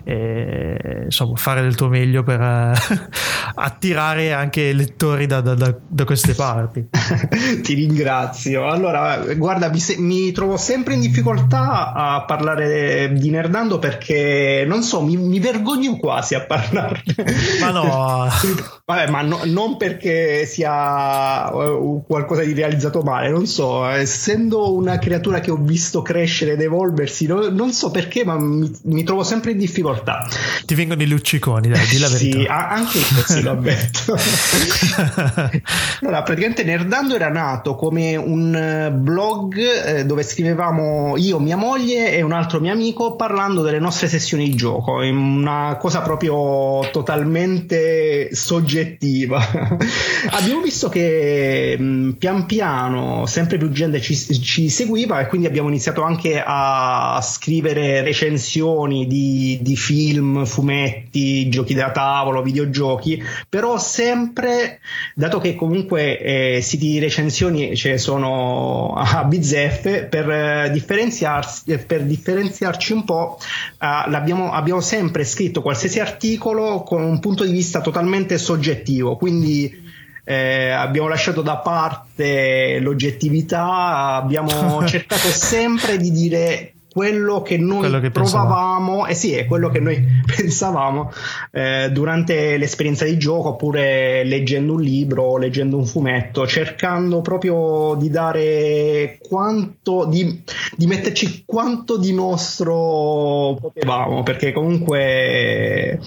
e, 0.03 1.01
insomma 1.05 1.35
fare 1.35 1.61
del 1.61 1.75
tuo 1.75 1.87
meglio 1.87 2.23
per 2.23 2.39
uh, 2.39 2.71
attirare 3.55 4.33
anche 4.33 4.71
lettori 4.73 5.25
da, 5.25 5.41
da, 5.41 5.55
da, 5.55 5.75
da 5.87 6.03
queste 6.05 6.33
parti. 6.33 6.87
Ti 7.61 7.73
ringrazio. 7.73 8.67
Allora 8.67 9.17
guarda 9.35 9.69
mi, 9.69 9.79
se, 9.79 9.95
mi 9.97 10.31
trovo 10.31 10.57
sempre 10.57 10.93
in 10.93 10.99
difficoltà 10.99 11.93
a 11.93 12.23
parlare 12.25 13.11
di 13.13 13.29
nerdando 13.29 13.79
perché 13.79 14.65
non 14.67 14.83
so 14.83 15.01
mi 15.01 15.15
mi 15.27 15.39
vergogno 15.39 15.97
quasi 15.97 16.35
a 16.35 16.45
parlarne. 16.45 17.15
Ma 17.59 17.71
no, 17.71 18.27
vabbè, 18.85 19.09
ma 19.09 19.21
no, 19.21 19.41
non 19.45 19.77
perché 19.77 20.45
sia 20.45 21.53
uh, 21.53 22.03
qualcosa 22.05 22.43
di 22.43 22.53
realizzato 22.53 23.01
male, 23.01 23.29
non 23.29 23.45
so, 23.45 23.85
essendo 23.85 24.73
una 24.73 24.99
creatura 24.99 25.39
che 25.39 25.51
ho 25.51 25.57
visto 25.57 26.01
crescere 26.01 26.53
ed 26.53 26.61
evolversi, 26.61 27.25
no, 27.25 27.49
non 27.49 27.71
so 27.71 27.91
perché, 27.91 28.23
ma 28.25 28.37
mi, 28.37 28.71
mi, 28.83 29.03
trovo 29.03 29.23
sempre 29.23 29.51
in 29.51 29.57
difficoltà. 29.57 30.27
Ti 30.65 30.75
vengono 30.75 31.01
i 31.01 31.07
lucciconi, 31.07 31.69
dai, 31.69 31.87
di 31.87 31.99
la 31.99 32.09
verità. 32.09 32.37
Sì, 32.37 32.45
anche 32.47 32.99
così 33.15 33.41
lo 33.41 33.51
ammetto. 33.51 34.15
allora, 36.01 36.23
praticamente 36.23 36.63
Nerdando 36.63 37.15
era 37.15 37.29
nato 37.29 37.75
come 37.75 38.15
un 38.15 38.55
eh, 38.55 38.91
blog 38.91 39.57
eh, 39.57 40.05
dove 40.05 40.23
scrivevamo 40.23 41.17
io, 41.17 41.39
mia 41.39 41.57
moglie 41.57 42.13
e 42.13 42.21
un 42.21 42.31
altro 42.31 42.59
mio 42.59 42.71
amico 42.71 43.15
parlando 43.15 43.61
delle 43.61 43.79
nostre 43.79 44.07
sessioni 44.07 44.45
di 44.45 44.55
gioco 44.55 45.01
una 45.15 45.77
cosa 45.79 46.01
proprio 46.01 46.87
totalmente 46.91 48.33
soggettiva. 48.33 49.39
abbiamo 50.31 50.61
visto 50.61 50.89
che 50.89 51.75
mh, 51.77 52.11
pian 52.11 52.45
piano 52.45 53.25
sempre 53.25 53.57
più 53.57 53.69
gente 53.71 54.01
ci, 54.01 54.15
ci, 54.15 54.69
seguiva 54.69 55.19
e 55.19 55.27
quindi 55.27 55.47
abbiamo 55.47 55.69
iniziato 55.69 56.01
anche 56.01 56.41
a 56.45 57.19
scrivere 57.21 58.01
recensioni 58.01 59.07
di, 59.07 59.59
di 59.61 59.75
film, 59.75 60.45
fumetti, 60.45 61.49
giochi 61.49 61.73
da 61.73 61.91
tavolo, 61.91 62.41
videogiochi, 62.41 63.21
però 63.47 63.77
sempre, 63.77 64.79
dato 65.15 65.39
che 65.39 65.55
comunque 65.55 66.19
eh, 66.19 66.61
siti 66.61 66.87
di 66.87 66.99
recensioni 66.99 67.75
ce 67.75 67.91
ne 67.91 67.97
sono 67.97 68.93
a 68.95 69.23
bizzeffe, 69.23 70.03
per, 70.05 70.29
eh, 70.29 70.69
differenziarsi, 70.71 71.77
per 71.77 72.03
differenziarci 72.03 72.93
un 72.93 73.05
po' 73.05 73.37
eh, 73.39 73.85
abbiamo 73.85 74.81
sempre 74.81 75.02
scritto 75.23 75.61
qualsiasi 75.61 75.99
articolo 75.99 76.83
con 76.83 77.01
un 77.03 77.19
punto 77.19 77.43
di 77.43 77.51
vista 77.51 77.81
totalmente 77.81 78.37
soggettivo, 78.37 79.15
quindi 79.15 79.81
eh, 80.25 80.69
abbiamo 80.69 81.07
lasciato 81.07 81.41
da 81.41 81.57
parte 81.57 82.79
l'oggettività, 82.79 84.15
abbiamo 84.15 84.83
cercato 84.87 85.27
sempre 85.27 85.97
di 85.97 86.11
dire 86.11 86.72
quello 86.93 87.41
che 87.41 87.57
noi 87.57 87.79
quello 87.79 87.99
che 87.99 88.11
provavamo, 88.11 89.07
eh 89.07 89.15
sì, 89.15 89.33
è 89.33 89.47
quello 89.47 89.69
che 89.69 89.79
noi 89.79 89.99
pensavamo 90.23 91.11
eh, 91.51 91.89
durante 91.91 92.55
l'esperienza 92.57 93.03
di 93.03 93.17
gioco 93.17 93.49
oppure 93.49 94.23
leggendo 94.23 94.73
un 94.73 94.81
libro, 94.81 95.37
leggendo 95.37 95.75
un 95.75 95.87
fumetto, 95.87 96.45
cercando 96.45 97.21
proprio 97.21 97.95
di 97.95 98.11
dare 98.11 99.17
quanto, 99.27 100.05
di, 100.05 100.43
di 100.77 100.85
metterci 100.85 101.43
quanto 101.47 101.97
di 101.97 102.13
nostro 102.13 103.57
potevamo, 103.59 104.21
perché 104.21 104.51
comunque 104.51 105.99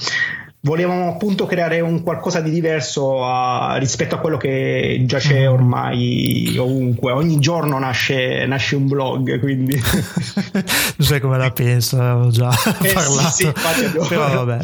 volevamo 0.66 1.08
appunto 1.08 1.46
creare 1.46 1.80
un 1.80 2.02
qualcosa 2.02 2.40
di 2.40 2.50
diverso 2.50 3.24
a, 3.24 3.76
rispetto 3.78 4.16
a 4.16 4.18
quello 4.18 4.36
che 4.36 5.00
già 5.06 5.18
c'è 5.18 5.42
mm-hmm. 5.42 5.52
ormai 5.52 6.56
ovunque. 6.58 7.12
Ogni 7.12 7.38
giorno 7.38 7.78
nasce, 7.78 8.44
nasce 8.46 8.74
un 8.74 8.88
blog, 8.88 9.38
quindi 9.38 9.78
non 9.80 11.06
sai 11.06 11.20
come 11.20 11.38
la 11.38 11.52
penso, 11.52 12.00
avevo 12.00 12.30
già 12.30 12.50
eh, 12.82 12.92
parlato. 12.92 13.28
Sì, 13.30 13.44
sì, 13.44 14.08
Però 14.08 14.44
vabbè, 14.44 14.58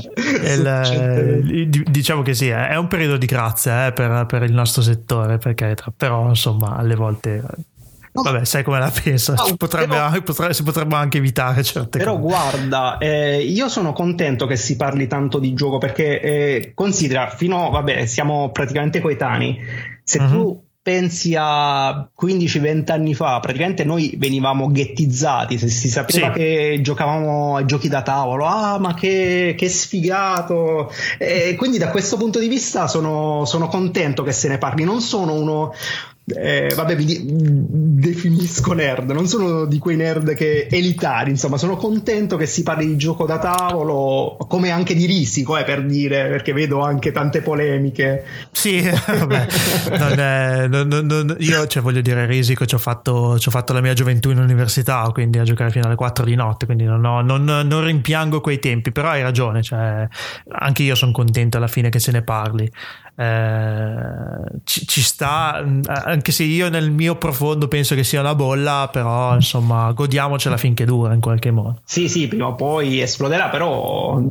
il, 0.50 1.84
diciamo 1.88 2.22
che 2.22 2.34
sì, 2.34 2.48
è 2.48 2.76
un 2.76 2.88
periodo 2.88 3.16
di 3.16 3.26
grazia 3.26 3.86
eh, 3.86 3.92
per, 3.92 4.26
per, 4.26 4.42
il 4.42 4.52
nostro 4.52 4.82
settore, 4.82 5.38
perché 5.38 5.76
però 5.96 6.28
insomma 6.28 6.76
alle 6.76 6.96
volte 6.96 7.42
No. 8.14 8.22
Vabbè, 8.22 8.44
sai 8.44 8.62
come 8.62 8.78
la 8.78 8.92
pensa, 8.92 9.32
no, 9.32 9.56
potrebbe, 9.56 9.94
però, 9.94 10.20
potrebbe, 10.20 10.52
si 10.52 10.62
potrebbe 10.62 10.94
anche 10.96 11.16
evitare 11.16 11.62
certe 11.62 11.96
però 11.98 12.18
cose. 12.18 12.26
Però 12.26 12.42
guarda, 12.42 12.98
eh, 12.98 13.42
io 13.42 13.70
sono 13.70 13.94
contento 13.94 14.46
che 14.46 14.56
si 14.56 14.76
parli 14.76 15.06
tanto 15.06 15.38
di 15.38 15.54
gioco 15.54 15.78
perché 15.78 16.20
eh, 16.20 16.72
considera, 16.74 17.30
fino, 17.30 17.70
vabbè, 17.70 18.04
siamo 18.04 18.50
praticamente 18.50 19.00
coetanei, 19.00 19.58
se 20.04 20.18
uh-huh. 20.18 20.28
tu 20.28 20.64
pensi 20.82 21.36
a 21.38 22.10
15-20 22.20 22.90
anni 22.90 23.14
fa, 23.14 23.38
praticamente 23.38 23.84
noi 23.84 24.16
venivamo 24.18 24.66
ghettizzati, 24.66 25.56
se 25.56 25.68
si 25.68 25.88
sapeva 25.88 26.32
sì. 26.32 26.38
che 26.38 26.80
giocavamo 26.82 27.56
ai 27.56 27.66
giochi 27.66 27.88
da 27.88 28.02
tavolo, 28.02 28.46
ah 28.46 28.78
ma 28.80 28.92
che, 28.92 29.54
che 29.56 29.68
sfigato, 29.68 30.92
e 31.18 31.54
quindi 31.56 31.78
da 31.78 31.88
questo 31.88 32.16
punto 32.16 32.40
di 32.40 32.48
vista 32.48 32.88
sono, 32.88 33.44
sono 33.44 33.68
contento 33.68 34.24
che 34.24 34.32
se 34.32 34.48
ne 34.48 34.58
parli, 34.58 34.82
non 34.82 35.00
sono 35.00 35.34
uno 35.34 35.72
eh, 36.34 36.72
vabbè, 36.74 36.96
mi 36.96 37.06
definisco 37.18 38.72
nerd, 38.72 39.10
non 39.10 39.26
sono 39.26 39.64
di 39.64 39.78
quei 39.78 39.96
nerd 39.96 40.34
che 40.34 40.66
elitari, 40.70 41.30
insomma, 41.30 41.56
sono 41.56 41.76
contento 41.76 42.36
che 42.36 42.46
si 42.46 42.62
parli 42.62 42.86
di 42.86 42.96
gioco 42.96 43.26
da 43.26 43.38
tavolo, 43.38 44.36
come 44.48 44.70
anche 44.70 44.94
di 44.94 45.06
risico, 45.06 45.56
eh, 45.56 45.64
per 45.64 45.84
dire, 45.84 46.28
perché 46.28 46.52
vedo 46.52 46.80
anche 46.80 47.12
tante 47.12 47.42
polemiche. 47.42 48.24
Sì, 48.50 48.80
vabbè, 48.88 49.46
non 49.98 50.18
è, 50.18 50.66
non, 50.68 50.88
non, 50.88 51.36
io 51.38 51.66
cioè, 51.66 51.82
voglio 51.82 52.00
dire, 52.00 52.26
risico 52.26 52.66
ci 52.66 52.74
ho, 52.74 52.78
fatto, 52.78 53.38
fatto, 53.38 53.72
la 53.72 53.80
mia 53.80 53.94
gioventù 53.94 54.30
in 54.30 54.38
università, 54.38 55.08
quindi 55.12 55.38
a 55.38 55.44
giocare 55.44 55.70
fino 55.70 55.86
alle 55.86 55.96
4 55.96 56.24
di 56.24 56.34
notte, 56.34 56.66
quindi 56.66 56.84
non, 56.84 57.04
ho, 57.04 57.20
non 57.22 57.84
rimpiango 57.84 58.40
quei 58.40 58.58
tempi, 58.58 58.92
però 58.92 59.08
hai 59.08 59.22
ragione, 59.22 59.62
cioè, 59.62 60.06
anche 60.48 60.82
io 60.82 60.94
sono 60.94 61.12
contento 61.12 61.56
alla 61.56 61.68
fine 61.68 61.88
che 61.88 61.98
se 61.98 62.12
ne 62.12 62.22
parli. 62.22 62.70
Eh, 63.14 64.60
ci, 64.64 64.86
ci, 64.86 65.02
sta, 65.02 65.62
anche 65.86 66.32
se 66.32 66.44
io 66.44 66.70
nel 66.70 66.90
mio 66.90 67.16
profondo 67.16 67.68
penso 67.68 67.94
che 67.94 68.04
sia 68.04 68.20
una 68.20 68.34
bolla, 68.34 68.88
però 68.90 69.34
insomma 69.34 69.92
godiamocela 69.92 70.56
finché 70.56 70.84
dura 70.84 71.12
in 71.12 71.20
qualche 71.20 71.50
modo. 71.50 71.80
Sì, 71.84 72.08
sì, 72.08 72.26
prima 72.26 72.46
o 72.46 72.54
poi 72.54 73.00
esploderà, 73.00 73.48
però 73.48 74.22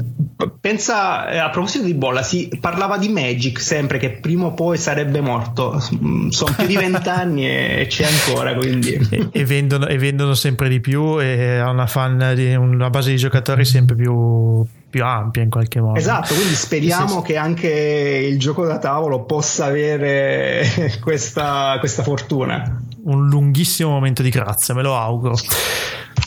pensa, 0.59 1.29
eh, 1.29 1.37
a 1.37 1.49
proposito 1.49 1.85
di 1.85 1.93
bolla, 1.93 2.23
si 2.23 2.49
parlava 2.59 2.97
di 2.97 3.09
Magic 3.09 3.59
sempre 3.59 3.99
che 3.99 4.11
prima 4.11 4.45
o 4.45 4.53
poi 4.53 4.77
sarebbe 4.77 5.21
morto, 5.21 5.79
mm, 6.03 6.29
sono 6.29 6.53
più 6.57 6.65
di 6.65 6.75
vent'anni 6.75 7.47
e 7.47 7.85
c'è 7.87 8.05
ancora, 8.05 8.55
quindi... 8.55 8.99
E, 9.11 9.29
e, 9.31 9.45
vendono, 9.45 9.87
e 9.87 9.97
vendono 9.97 10.33
sempre 10.33 10.69
di 10.69 10.79
più 10.79 11.21
e 11.21 11.57
ha 11.57 11.69
una, 11.69 11.85
fan 11.85 12.33
di, 12.35 12.55
una 12.55 12.89
base 12.89 13.11
di 13.11 13.17
giocatori 13.17 13.63
sempre 13.63 13.95
più 13.95 14.65
più 14.91 15.03
ampia 15.03 15.41
in 15.41 15.49
qualche 15.49 15.81
modo. 15.81 15.97
Esatto, 15.97 16.35
quindi 16.35 16.53
speriamo 16.53 17.21
sì, 17.21 17.27
che 17.27 17.37
anche 17.37 17.69
il 17.69 18.37
gioco 18.37 18.65
da 18.65 18.77
tavolo 18.77 19.23
possa 19.23 19.65
avere 19.65 20.97
questa, 21.01 21.77
questa 21.79 22.03
fortuna. 22.03 22.79
Un 23.05 23.27
lunghissimo 23.27 23.89
momento 23.89 24.21
di 24.21 24.29
grazia, 24.29 24.75
me 24.75 24.83
lo 24.83 24.95
auguro. 24.95 25.35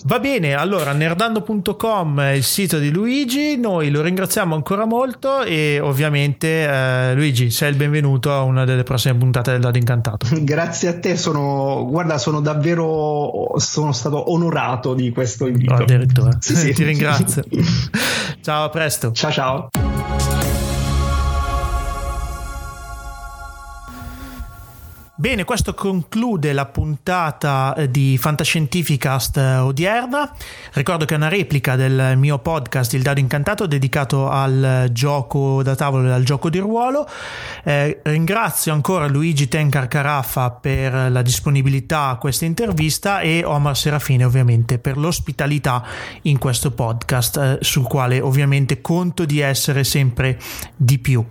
Va 0.06 0.18
bene, 0.18 0.52
allora 0.52 0.92
nerdando.com 0.92 2.20
è 2.20 2.32
il 2.32 2.44
sito 2.44 2.78
di 2.78 2.90
Luigi, 2.90 3.56
noi 3.56 3.88
lo 3.88 4.02
ringraziamo 4.02 4.54
ancora 4.54 4.84
molto 4.84 5.42
e 5.42 5.80
ovviamente 5.80 6.68
eh, 6.68 7.14
Luigi 7.14 7.50
sei 7.50 7.70
il 7.70 7.76
benvenuto 7.76 8.30
a 8.30 8.42
una 8.42 8.66
delle 8.66 8.82
prossime 8.82 9.16
puntate 9.16 9.52
del 9.52 9.60
Dado 9.62 9.78
Incantato. 9.78 10.26
Grazie 10.44 10.88
a 10.88 10.98
te, 10.98 11.16
sono, 11.16 11.86
guarda, 11.88 12.18
sono 12.18 12.40
davvero 12.40 13.54
sono 13.56 13.92
stato 13.92 14.30
onorato 14.30 14.92
di 14.92 15.10
questo 15.10 15.46
invito. 15.46 15.72
Oh, 15.72 15.76
addirittura, 15.78 16.36
sì, 16.38 16.54
sì. 16.54 16.72
ti 16.74 16.84
ringrazio. 16.84 17.42
ciao, 18.42 18.64
a 18.64 18.68
presto. 18.68 19.10
Ciao 19.12 19.32
ciao. 19.32 19.93
Bene, 25.16 25.44
questo 25.44 25.74
conclude 25.74 26.52
la 26.52 26.66
puntata 26.66 27.72
eh, 27.76 27.88
di 27.88 28.18
Fantascientificast 28.18 29.36
eh, 29.36 29.56
odierna. 29.58 30.34
Ricordo 30.72 31.04
che 31.04 31.14
è 31.14 31.16
una 31.16 31.28
replica 31.28 31.76
del 31.76 32.14
mio 32.16 32.40
podcast 32.40 32.94
Il 32.94 33.02
Dado 33.02 33.20
Incantato 33.20 33.66
dedicato 33.66 34.28
al 34.28 34.88
gioco 34.90 35.62
da 35.62 35.76
tavolo 35.76 36.08
e 36.08 36.10
al 36.10 36.24
gioco 36.24 36.50
di 36.50 36.58
ruolo. 36.58 37.08
Eh, 37.62 38.00
ringrazio 38.02 38.72
ancora 38.72 39.06
Luigi 39.06 39.46
Tencar 39.46 39.86
Caraffa 39.86 40.50
per 40.50 40.92
la 41.12 41.22
disponibilità 41.22 42.08
a 42.08 42.16
questa 42.16 42.44
intervista 42.44 43.20
e 43.20 43.44
Omar 43.44 43.76
Serafine 43.76 44.24
ovviamente 44.24 44.80
per 44.80 44.96
l'ospitalità 44.96 45.84
in 46.22 46.38
questo 46.38 46.72
podcast 46.72 47.36
eh, 47.36 47.58
sul 47.60 47.86
quale 47.86 48.20
ovviamente 48.20 48.80
conto 48.80 49.24
di 49.24 49.38
essere 49.38 49.84
sempre 49.84 50.40
di 50.74 50.98
più. 50.98 51.24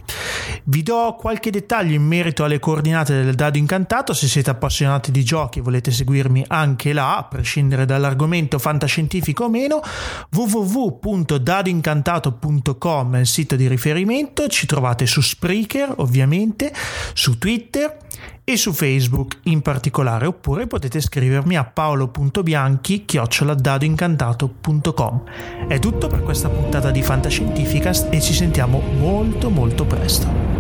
Vi 0.64 0.84
do 0.84 1.18
qualche 1.20 1.50
dettaglio 1.50 1.96
in 1.96 2.04
merito 2.04 2.46
alle 2.46 2.60
coordinate 2.60 3.22
del 3.22 3.36
Dado 3.36 3.58
Incantato 3.58 3.72
incantato. 3.74 4.14
Se 4.14 4.28
siete 4.28 4.52
appassionati 4.52 5.10
di 5.12 5.24
giochi 5.24 5.60
e 5.60 5.64
volete 5.64 5.92
seguirmi 5.92 6.46
anche 6.48 6.94
là, 6.94 7.18
a 7.18 7.24
prescindere 7.24 7.86
dall'argomento 7.86 8.60
fantascientifico 8.60 9.46
o 9.46 9.50
meno, 9.50 9.82
www.dadincantato.com 10.32 13.16
è 13.16 13.20
il 13.20 13.28
sito 13.28 13.56
di 13.56 13.68
riferimento. 13.68 14.48
Ci 14.48 14.68
trovate 14.68 15.08
su 15.08 15.22
Spreaker, 15.22 15.96
ovviamente, 15.98 16.72
su 17.14 17.40
Twitter 17.40 17.98
e 18.44 18.58
su 18.58 18.74
Facebook 18.74 19.40
in 19.44 19.62
particolare, 19.62 20.26
oppure 20.28 20.68
potete 20.68 21.02
scrivermi 21.02 21.58
a 21.58 21.64
paolo.bianchi 21.64 23.06
dadoincantato.com. 23.58 25.24
È 25.68 25.80
tutto 25.80 26.08
per 26.08 26.22
questa 26.22 26.50
puntata 26.50 26.92
di 26.92 27.02
Fantascientificast 27.02 28.14
e 28.14 28.22
ci 28.22 28.34
sentiamo 28.34 28.80
molto 28.80 29.50
molto 29.50 29.86
presto. 29.86 30.53